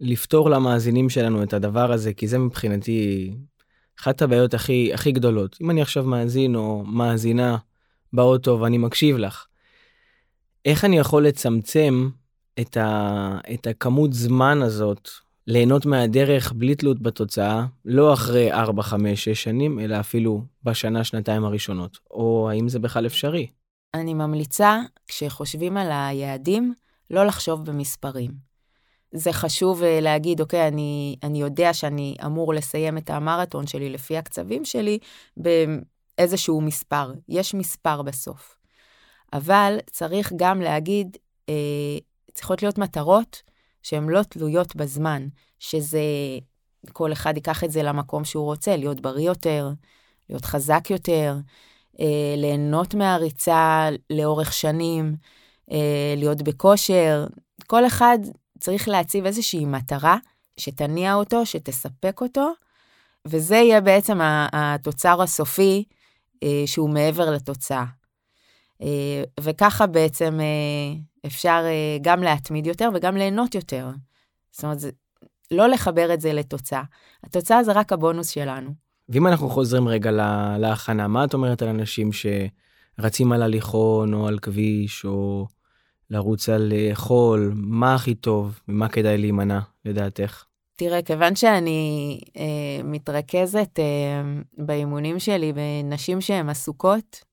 לפתור 0.00 0.50
למאזינים 0.50 1.10
שלנו 1.10 1.42
את 1.42 1.52
הדבר 1.52 1.92
הזה, 1.92 2.14
כי 2.14 2.28
זה 2.28 2.38
מבחינתי 2.38 3.34
אחת 4.00 4.22
הבעיות 4.22 4.54
הכי, 4.54 4.94
הכי 4.94 5.12
גדולות. 5.12 5.58
אם 5.62 5.70
אני 5.70 5.82
עכשיו 5.82 6.04
מאזין 6.04 6.54
או 6.54 6.84
מאזינה 6.86 7.56
באוטו 8.12 8.60
ואני 8.60 8.78
מקשיב 8.78 9.16
לך, 9.16 9.46
איך 10.64 10.84
אני 10.84 10.98
יכול 10.98 11.26
לצמצם 11.26 12.10
את, 12.60 12.76
ה, 12.76 13.38
את 13.54 13.66
הכמות 13.66 14.12
זמן 14.12 14.62
הזאת, 14.62 15.08
ליהנות 15.46 15.86
מהדרך 15.86 16.52
בלי 16.52 16.74
תלות 16.74 17.02
בתוצאה, 17.02 17.66
לא 17.84 18.12
אחרי 18.12 18.52
4, 18.52 18.82
5, 18.82 19.24
6 19.24 19.42
שנים, 19.42 19.80
אלא 19.80 20.00
אפילו 20.00 20.42
בשנה, 20.62 21.04
שנתיים 21.04 21.44
הראשונות? 21.44 21.98
או 22.10 22.50
האם 22.50 22.68
זה 22.68 22.78
בכלל 22.78 23.06
אפשרי? 23.06 23.46
אני 23.94 24.14
ממליצה, 24.14 24.80
כשחושבים 25.08 25.76
על 25.76 25.88
היעדים, 25.90 26.74
לא 27.10 27.26
לחשוב 27.26 27.64
במספרים. 27.64 28.30
זה 29.12 29.32
חשוב 29.32 29.82
uh, 29.82 29.84
להגיד, 30.00 30.40
אוקיי, 30.40 30.68
אני, 30.68 31.16
אני 31.22 31.40
יודע 31.40 31.74
שאני 31.74 32.16
אמור 32.24 32.54
לסיים 32.54 32.98
את 32.98 33.10
המרתון 33.10 33.66
שלי 33.66 33.90
לפי 33.90 34.16
הקצבים 34.16 34.64
שלי 34.64 34.98
באיזשהו 35.36 36.60
מספר. 36.60 37.12
יש 37.28 37.54
מספר 37.54 38.02
בסוף. 38.02 38.56
אבל 39.32 39.78
צריך 39.90 40.32
גם 40.36 40.60
להגיד, 40.60 41.16
אה, 41.48 41.98
צריכות 42.32 42.62
להיות 42.62 42.78
מטרות 42.78 43.42
שהן 43.82 44.08
לא 44.08 44.22
תלויות 44.22 44.76
בזמן, 44.76 45.28
שזה, 45.58 46.00
כל 46.92 47.12
אחד 47.12 47.32
ייקח 47.36 47.64
את 47.64 47.70
זה 47.70 47.82
למקום 47.82 48.24
שהוא 48.24 48.44
רוצה, 48.44 48.76
להיות 48.76 49.00
בריא 49.00 49.26
יותר, 49.26 49.70
להיות 50.28 50.44
חזק 50.44 50.90
יותר, 50.90 51.36
אה, 52.00 52.34
ליהנות 52.36 52.94
מהריצה 52.94 53.88
לאורך 54.10 54.52
שנים, 54.52 55.06
אה, 55.06 55.43
להיות 56.16 56.42
בכושר. 56.42 57.26
כל 57.66 57.86
אחד 57.86 58.18
צריך 58.60 58.88
להציב 58.88 59.26
איזושהי 59.26 59.64
מטרה 59.64 60.16
שתניע 60.56 61.14
אותו, 61.14 61.46
שתספק 61.46 62.20
אותו, 62.20 62.52
וזה 63.26 63.56
יהיה 63.56 63.80
בעצם 63.80 64.18
התוצר 64.52 65.22
הסופי 65.22 65.84
אה, 66.42 66.62
שהוא 66.66 66.90
מעבר 66.90 67.30
לתוצאה. 67.30 67.84
אה, 68.82 69.22
וככה 69.40 69.86
בעצם 69.86 70.40
אה, 70.40 70.96
אפשר 71.26 71.62
אה, 71.64 71.98
גם 72.02 72.22
להתמיד 72.22 72.66
יותר 72.66 72.88
וגם 72.94 73.16
ליהנות 73.16 73.54
יותר. 73.54 73.90
זאת 74.50 74.64
אומרת, 74.64 74.78
לא 75.50 75.68
לחבר 75.68 76.14
את 76.14 76.20
זה 76.20 76.32
לתוצאה. 76.32 76.82
התוצאה 77.24 77.64
זה 77.64 77.72
רק 77.72 77.92
הבונוס 77.92 78.28
שלנו. 78.28 78.70
ואם 79.08 79.26
אנחנו 79.26 79.48
חוזרים 79.50 79.88
רגע 79.88 80.10
להכנה, 80.58 81.08
מה 81.08 81.24
את 81.24 81.34
אומרת 81.34 81.62
על 81.62 81.68
אנשים 81.68 82.10
שרצים 82.12 83.32
על 83.32 83.42
הליכון 83.42 84.14
או 84.14 84.28
על 84.28 84.38
כביש 84.38 85.04
או 85.04 85.46
לרוץ 86.14 86.48
על 86.48 86.72
חול, 86.94 87.52
מה 87.54 87.94
הכי 87.94 88.14
טוב, 88.14 88.60
ממה 88.68 88.88
כדאי 88.88 89.18
להימנע 89.18 89.60
לדעתך? 89.84 90.44
תראה, 90.76 91.02
כיוון 91.02 91.36
שאני 91.36 92.20
אה, 92.36 92.82
מתרכזת 92.84 93.78
אה, 93.78 93.84
באימונים 94.58 95.18
שלי 95.18 95.52
בנשים 95.52 96.20
שהן 96.20 96.48
עסוקות, 96.48 97.24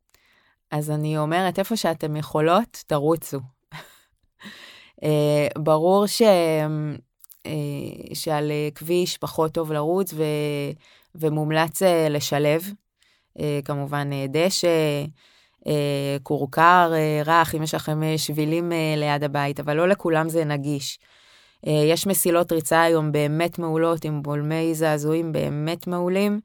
אז 0.72 0.91
אני 0.91 1.17
אומרת, 1.17 1.60
איפה 1.60 1.76
שאתם 1.76 2.15
יכולות, 2.15 2.84
תרוצו. 2.88 3.39
אה, 5.04 5.48
ברור 5.58 6.08
ש... 6.08 6.22
אה, 7.46 7.52
שעל 8.13 8.52
כביש 8.76 9.17
פחות 9.17 9.52
טוב 9.52 9.72
לרוץ 9.72 10.13
ו... 10.13 10.24
ומומלץ 11.15 11.84
אה, 11.84 12.10
לשלב, 12.10 12.63
כמובן 13.65 14.10
דשא, 14.30 14.67
כורכר 16.24 16.93
רך, 17.26 17.56
אם 17.56 17.63
יש 17.63 17.74
לכם 17.74 18.02
שבילים 18.17 18.71
ליד 18.97 19.24
הבית, 19.24 19.60
אבל 19.60 19.78
לא 19.78 19.88
לכולם 19.88 20.30
זה 20.30 20.45
נגיש. 20.45 21.00
יש 21.63 22.08
מסילות 22.08 22.52
ריצה 22.52 22.82
היום 22.82 23.12
באמת 23.12 23.60
מעולות, 23.60 24.06
עם 24.06 24.24
בולמי 24.24 24.76
זעזועים 24.76 25.32
באמת 25.32 25.88
מעולים. 25.88 26.39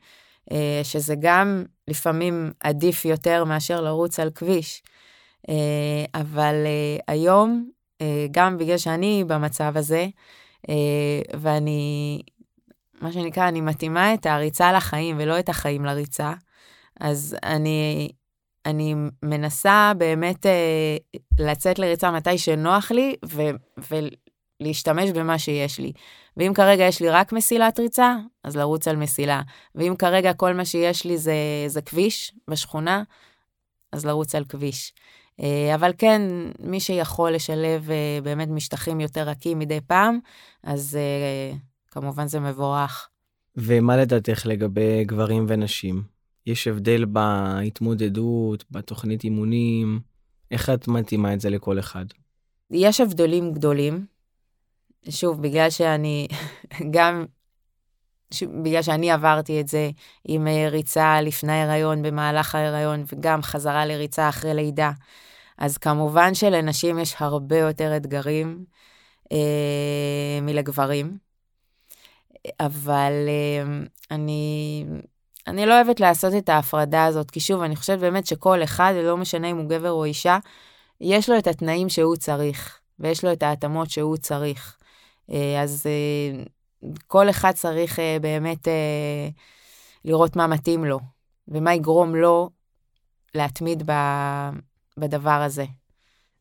אה, 0.53 0.81
שזה 0.83 1.15
גם 1.21 1.65
לפעמים 1.89 2.53
עדיף 2.61 3.05
יותר 3.05 3.45
מאשר 3.45 3.81
לרוץ 3.81 4.21
על 4.21 4.31
כביש. 4.31 4.83
אה, 5.49 6.05
אבל 6.15 6.55
אה, 6.67 6.97
היום, 7.09 7.71
גם 8.31 8.59
בגלל 8.59 8.79
שאני 8.79 9.25
במצב 9.27 9.73
הזה, 9.77 10.07
ואני, 11.41 12.21
מה 13.01 13.13
שנקרא, 13.13 13.49
אני 13.49 13.61
מתאימה 13.61 14.15
את 14.15 14.27
הריצה 14.27 14.73
לחיים 14.73 15.17
ולא 15.21 15.39
את 15.39 15.49
החיים 15.49 15.85
לריצה, 15.85 16.33
אז 17.01 17.37
אני, 17.43 18.09
אני 18.67 18.95
מנסה 19.23 19.93
באמת 19.99 20.47
לצאת 21.39 21.79
לריצה 21.79 22.11
מתי 22.11 22.39
שנוח 22.39 22.91
לי, 22.91 23.15
ו, 23.25 23.43
ולהשתמש 24.61 25.11
במה 25.11 25.39
שיש 25.39 25.79
לי. 25.79 25.93
ואם 26.37 26.53
כרגע 26.55 26.85
יש 26.85 27.01
לי 27.01 27.09
רק 27.11 27.33
מסילת 27.33 27.79
ריצה, 27.79 28.17
אז 28.45 28.57
לרוץ 28.57 28.89
על 28.89 28.97
מסילה. 28.97 29.43
ואם 29.75 29.95
כרגע 29.99 30.33
כל 30.33 30.55
מה 30.55 30.65
שיש 30.65 31.05
לי 31.05 31.19
זה, 31.19 31.35
זה 31.67 31.83
כביש 31.83 32.35
בשכונה, 32.49 33.03
אז 33.93 34.07
לרוץ 34.07 34.35
על 34.35 34.45
כביש. 34.45 34.93
אה, 35.41 35.75
אבל 35.75 35.93
כן, 35.99 36.23
מי 36.61 36.81
שיכול 36.81 37.33
לשלב 37.33 37.91
אה, 37.91 38.19
באמת 38.23 38.49
משטחים 38.49 39.01
יותר 39.01 39.23
רכים 39.29 39.59
מדי 39.59 39.81
פעם, 39.87 40.19
אז 40.63 40.97
אה, 40.97 41.57
כמובן 41.91 42.27
זה 42.27 42.41
מבורך. 42.41 43.09
ומה 43.57 43.97
לדעתך 43.97 44.47
לגבי 44.47 45.05
גברים 45.05 45.47
ונשים? 45.49 46.16
יש 46.47 46.67
הבדל 46.67 47.05
בהתמודדות, 47.05 48.65
בתוכנית 48.71 49.25
אימונים? 49.25 50.01
איך 50.51 50.71
את 50.71 50.89
מתאימה 50.89 51.35
את 51.35 51.41
זה 51.41 51.51
לכל 51.51 51.79
אחד? 51.79 52.05
יש 52.71 53.01
הבדלים 53.01 53.53
גדולים. 53.53 54.07
שוב, 55.11 55.43
בגלל 55.43 55.71
שאני 55.71 56.29
גם, 56.95 57.25
ש... 58.31 58.43
בגלל 58.43 58.83
שאני 58.83 59.11
עברתי 59.11 59.61
את 59.61 59.69
זה 59.69 59.91
עם 60.25 60.47
אה, 60.47 60.69
ריצה 60.69 61.21
לפני 61.21 61.63
הריון, 61.63 62.03
במהלך 62.03 62.55
ההיריון, 62.55 63.05
וגם 63.13 63.43
חזרה 63.43 63.87
לריצה 63.87 64.29
אחרי 64.29 64.55
לידה, 64.55 64.91
אז 65.59 65.79
כמובן 65.79 66.35
שלנשים 66.35 66.99
יש 66.99 67.15
הרבה 67.19 67.59
יותר 67.59 67.97
אתגרים 67.97 68.65
אה, 69.33 70.39
מלגברים. 70.43 71.19
אבל 72.61 73.13
אה, 73.29 73.87
אני, 74.11 74.85
אני 75.47 75.67
לא 75.67 75.75
אוהבת 75.75 76.01
לעשות 76.01 76.35
את 76.39 76.49
ההפרדה 76.49 77.05
הזאת, 77.05 77.31
כי 77.31 77.41
שוב, 77.41 77.63
אני 77.63 77.77
חושבת 77.77 77.99
באמת 77.99 78.27
שכל 78.27 78.63
אחד, 78.63 78.93
לא 79.03 79.17
משנה 79.17 79.51
אם 79.51 79.57
הוא 79.57 79.69
גבר 79.69 79.91
או 79.91 80.05
אישה, 80.05 80.39
יש 81.01 81.31
לו 81.31 81.39
את 81.39 81.47
התנאים 81.47 81.89
שהוא 81.89 82.17
צריך, 82.17 82.81
ויש 82.99 83.25
לו 83.25 83.33
את 83.33 83.43
ההתאמות 83.43 83.91
שהוא 83.91 84.17
צריך. 84.17 84.77
אה, 85.31 85.63
אז 85.63 85.87
אה, 85.87 86.43
כל 87.07 87.31
אחד 87.31 87.53
צריך 87.53 87.99
אה, 87.99 88.17
באמת 88.21 88.69
לראות 90.05 90.37
מה 90.37 90.47
מתאים 90.47 90.85
לו, 90.85 91.01
ומה 91.49 91.75
יגרום 91.75 92.15
לו 92.15 92.51
להתמיד 93.35 93.83
בדבר 94.97 95.31
הזה. 95.31 95.65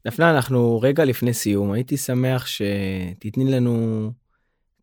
דפנה, 0.08 0.32
אנחנו 0.32 0.80
רגע 0.82 1.06
לפני 1.06 1.34
סיום, 1.34 1.72
הייתי 1.72 1.98
שמח 1.98 2.46
שתתני 2.46 3.52
לנו 3.52 4.12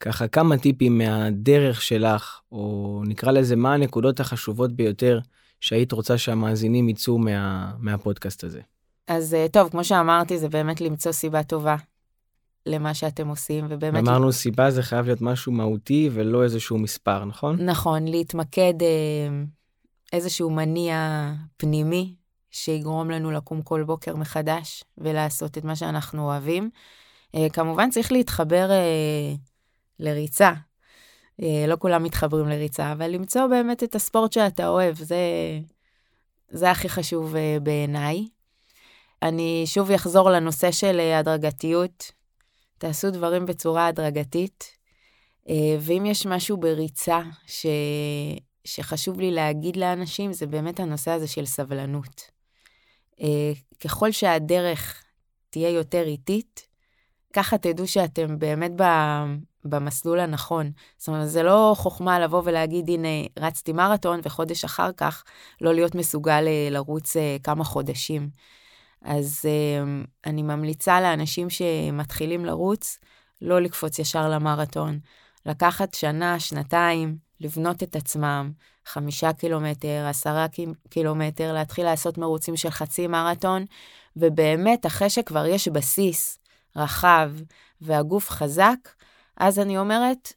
ככה 0.02 0.28
כמה 0.28 0.58
טיפים 0.58 0.98
מהדרך 0.98 1.82
שלך, 1.82 2.40
או 2.52 3.02
נקרא 3.06 3.32
לזה 3.32 3.56
מה 3.56 3.74
הנקודות 3.74 4.20
החשובות 4.20 4.72
ביותר 4.72 5.20
שהיית 5.60 5.92
רוצה 5.92 6.18
שהמאזינים 6.18 6.88
יצאו 6.88 7.18
מה, 7.18 7.72
מהפודקאסט 7.78 8.44
הזה. 8.44 8.60
אז 9.08 9.36
טוב, 9.52 9.68
כמו 9.68 9.84
שאמרתי, 9.84 10.38
זה 10.38 10.48
באמת 10.48 10.80
למצוא 10.80 11.12
סיבה 11.12 11.42
טובה 11.42 11.76
למה 12.66 12.94
שאתם 12.94 13.28
עושים, 13.28 13.66
ובאמת... 13.68 14.02
אמרנו 14.08 14.32
סיבה 14.32 14.70
זה 14.70 14.82
חייב 14.82 15.06
להיות 15.06 15.20
משהו 15.20 15.52
מהותי 15.52 16.10
ולא 16.12 16.44
איזשהו 16.44 16.78
מספר, 16.78 17.24
נכון? 17.24 17.62
נכון, 17.62 18.08
להתמקד 18.08 18.74
אה, 18.82 19.42
איזשהו 20.12 20.50
מניע 20.50 21.30
פנימי 21.56 22.14
שיגרום 22.50 23.10
לנו 23.10 23.30
לקום 23.30 23.62
כל 23.62 23.82
בוקר 23.82 24.16
מחדש 24.16 24.84
ולעשות 24.98 25.58
את 25.58 25.64
מה 25.64 25.76
שאנחנו 25.76 26.22
אוהבים. 26.22 26.70
אה, 27.34 27.46
כמובן 27.52 27.90
צריך 27.90 28.12
להתחבר 28.12 28.70
אה, 28.70 29.34
לריצה. 30.02 30.52
לא 31.68 31.76
כולם 31.78 32.02
מתחברים 32.02 32.48
לריצה, 32.48 32.92
אבל 32.92 33.10
למצוא 33.10 33.46
באמת 33.46 33.82
את 33.82 33.94
הספורט 33.94 34.32
שאתה 34.32 34.68
אוהב, 34.68 34.96
זה, 34.96 35.16
זה 36.48 36.70
הכי 36.70 36.88
חשוב 36.88 37.34
uh, 37.34 37.60
בעיניי. 37.62 38.28
אני 39.22 39.62
שוב 39.66 39.90
אחזור 39.90 40.30
לנושא 40.30 40.70
של 40.70 41.00
uh, 41.00 41.18
הדרגתיות. 41.18 42.12
תעשו 42.78 43.10
דברים 43.10 43.46
בצורה 43.46 43.86
הדרגתית, 43.86 44.64
ואם 45.80 46.06
יש 46.06 46.26
משהו 46.26 46.56
בריצה 46.56 47.20
ש... 47.46 47.66
שחשוב 48.64 49.20
לי 49.20 49.30
להגיד 49.30 49.76
לאנשים, 49.76 50.32
זה 50.32 50.46
באמת 50.46 50.80
הנושא 50.80 51.10
הזה 51.10 51.28
של 51.28 51.46
סבלנות. 51.46 52.30
ככל 53.84 54.12
שהדרך 54.12 55.04
תהיה 55.50 55.70
יותר 55.70 56.02
איטית, 56.02 56.66
ככה 57.32 57.58
תדעו 57.58 57.86
שאתם 57.86 58.38
באמת 58.38 58.72
במסלול 59.64 60.20
הנכון. 60.20 60.70
זאת 60.98 61.08
אומרת, 61.08 61.28
זה 61.28 61.42
לא 61.42 61.74
חוכמה 61.76 62.20
לבוא 62.20 62.42
ולהגיד, 62.44 62.88
הנה, 62.88 63.08
רצתי 63.38 63.72
מרתון, 63.72 64.20
וחודש 64.22 64.64
אחר 64.64 64.92
כך 64.96 65.24
לא 65.60 65.74
להיות 65.74 65.94
מסוגל 65.94 66.44
אה, 66.46 66.68
לרוץ 66.70 67.16
אה, 67.16 67.36
כמה 67.42 67.64
חודשים. 67.64 68.30
אז 69.02 69.40
אה, 69.44 70.02
אני 70.26 70.42
ממליצה 70.42 71.00
לאנשים 71.00 71.50
שמתחילים 71.50 72.44
לרוץ, 72.44 72.98
לא 73.42 73.60
לקפוץ 73.60 73.98
ישר 73.98 74.28
למרתון. 74.28 74.98
לקחת 75.46 75.94
שנה, 75.94 76.40
שנתיים, 76.40 77.16
לבנות 77.40 77.82
את 77.82 77.96
עצמם, 77.96 78.52
חמישה 78.86 79.32
קילומטר, 79.32 80.06
עשרה 80.08 80.46
קילומטר, 80.90 81.52
להתחיל 81.52 81.84
לעשות 81.84 82.18
מרוצים 82.18 82.56
של 82.56 82.70
חצי 82.70 83.06
מרתון, 83.06 83.64
ובאמת, 84.16 84.86
אחרי 84.86 85.10
שכבר 85.10 85.46
יש 85.46 85.68
בסיס 85.68 86.38
רחב 86.76 87.30
והגוף 87.80 88.30
חזק, 88.30 88.88
אז 89.36 89.58
אני 89.58 89.78
אומרת, 89.78 90.32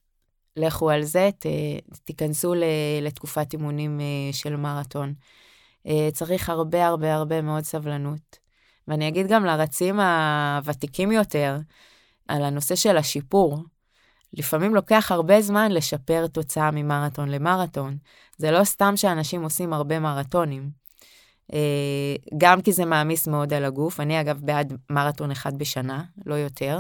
לכו 0.58 0.90
על 0.90 1.04
זה, 1.04 1.30
ת, 1.40 1.46
תיכנסו 2.04 2.54
לתקופת 3.02 3.54
אימונים 3.54 4.00
אה, 4.00 4.34
של 4.34 4.56
מרתון. 4.56 5.14
אה, 5.88 6.10
צריך 6.14 6.50
הרבה 6.50 6.88
הרבה 6.88 7.16
הרבה 7.16 7.42
מאוד 7.42 7.64
סבלנות. 7.64 8.40
ואני 8.88 9.08
אגיד 9.08 9.28
גם 9.28 9.46
לרצים 9.46 10.00
הוותיקים 10.00 11.12
יותר, 11.12 11.58
על 12.28 12.44
הנושא 12.44 12.76
של 12.76 12.98
השיפור. 12.98 13.58
לפעמים 14.34 14.76
לוקח 14.76 15.12
הרבה 15.12 15.42
זמן 15.42 15.72
לשפר 15.72 16.28
תוצאה 16.28 16.72
ממרתון 16.72 17.30
למרתון. 17.30 17.98
זה 18.38 18.52
לא 18.52 18.64
סתם 18.64 18.98
שאנשים 18.98 19.44
עושים 19.44 19.74
הרבה 19.74 20.00
מרתונים. 20.00 20.70
אה, 21.54 22.16
גם 22.38 22.62
כי 22.62 22.72
זה 22.72 22.86
מעמיס 22.86 23.28
מאוד 23.28 23.54
על 23.54 23.66
הגוף, 23.66 24.00
אני 24.00 24.22
אגב 24.22 24.40
בעד 24.42 24.74
מרתון 24.90 25.32
אחד 25.32 25.58
בשנה, 25.58 26.04
לא 26.26 26.36
יותר. 26.36 26.80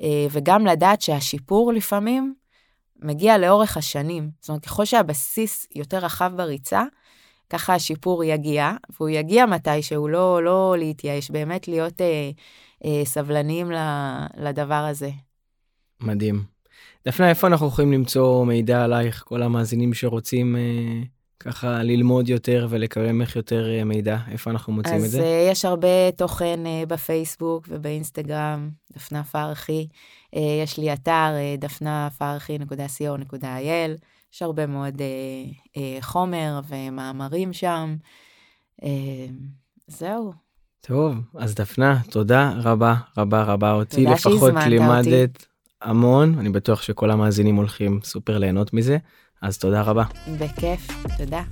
אה, 0.00 0.26
וגם 0.30 0.66
לדעת 0.66 1.02
שהשיפור 1.02 1.72
לפעמים 1.72 2.34
מגיע 3.02 3.38
לאורך 3.38 3.76
השנים. 3.76 4.30
זאת 4.40 4.48
אומרת, 4.48 4.64
ככל 4.64 4.84
שהבסיס 4.84 5.66
יותר 5.74 5.98
רחב 5.98 6.32
בריצה, 6.36 6.82
ככה 7.50 7.74
השיפור 7.74 8.24
יגיע, 8.24 8.72
והוא 8.90 9.08
יגיע 9.08 9.46
מתישהו, 9.46 10.08
לא, 10.08 10.44
לא 10.44 10.74
להתייאש, 10.78 11.30
באמת 11.30 11.68
להיות 11.68 12.00
אה, 12.00 12.30
אה, 12.84 13.04
סבלניים 13.04 13.70
לדבר 14.36 14.74
הזה. 14.74 15.10
מדהים. 16.00 16.44
דפנה, 17.06 17.28
איפה 17.28 17.46
אנחנו 17.46 17.66
יכולים 17.66 17.92
למצוא 17.92 18.44
מידע 18.44 18.84
עלייך, 18.84 19.22
כל 19.26 19.42
המאזינים 19.42 19.94
שרוצים 19.94 20.56
אה, 20.56 21.02
ככה 21.44 21.82
ללמוד 21.82 22.28
יותר 22.28 22.66
ולקבל 22.70 23.12
ממך 23.12 23.36
יותר 23.36 23.70
אה, 23.70 23.84
מידע, 23.84 24.18
איפה 24.30 24.50
אנחנו 24.50 24.72
מוצאים 24.72 25.04
את 25.04 25.10
זה? 25.10 25.18
אז 25.18 25.24
אה, 25.24 25.48
יש 25.50 25.64
הרבה 25.64 26.10
תוכן 26.16 26.60
uh, 26.64 26.86
בפייסבוק 26.86 27.66
ובאינסטגרם, 27.68 28.70
דפנה 28.92 29.24
פרחי. 29.24 29.86
יש 30.62 30.78
לי 30.78 30.92
אתר 30.92 31.34
uh, 31.56 31.60
דפנפרחי.co.il, 31.60 33.90
יש 34.34 34.42
הרבה 34.42 34.66
מאוד 34.66 35.02
חומר 36.00 36.60
ומאמרים 36.68 37.52
שם. 37.52 37.96
זהו. 39.86 40.32
טוב, 40.80 41.14
אז 41.38 41.54
דפנה, 41.54 41.98
תודה 42.10 42.52
רבה 42.62 42.94
רבה 43.16 43.42
רבה 43.42 43.72
אותי 43.72 44.06
לפחות 44.06 44.52
לימדת 44.66 45.36
אותי. 45.36 45.46
המון, 45.82 46.38
אני 46.38 46.48
בטוח 46.48 46.82
שכל 46.82 47.10
המאזינים 47.10 47.56
הולכים 47.56 48.00
סופר 48.02 48.38
ליהנות 48.38 48.72
מזה. 48.72 48.98
אז 49.44 49.58
תודה 49.58 49.82
רבה. 49.82 50.04
בכיף, 50.38 50.88
תודה. 51.18 51.42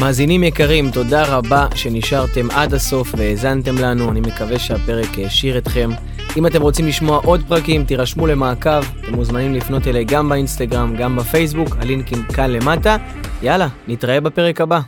מאזינים 0.00 0.44
יקרים, 0.44 0.90
תודה 0.90 1.36
רבה 1.36 1.66
שנשארתם 1.74 2.50
עד 2.50 2.74
הסוף 2.74 3.14
והאזנתם 3.16 3.78
לנו, 3.78 4.10
אני 4.10 4.20
מקווה 4.20 4.58
שהפרק 4.58 5.18
העשיר 5.18 5.58
אתכם. 5.58 5.90
אם 6.36 6.46
אתם 6.46 6.62
רוצים 6.62 6.86
לשמוע 6.86 7.20
עוד 7.24 7.44
פרקים, 7.48 7.84
תירשמו 7.84 8.26
למעקב, 8.26 8.82
אתם 9.00 9.14
מוזמנים 9.14 9.54
לפנות 9.54 9.86
אליי 9.86 10.04
גם 10.04 10.28
באינסטגרם, 10.28 10.96
גם 10.96 11.16
בפייסבוק, 11.16 11.76
הלינקים 11.76 12.22
כאן 12.22 12.50
למטה. 12.50 12.96
יאללה, 13.42 13.68
נתראה 13.88 14.20
בפרק 14.20 14.60
הבא. 14.60 14.80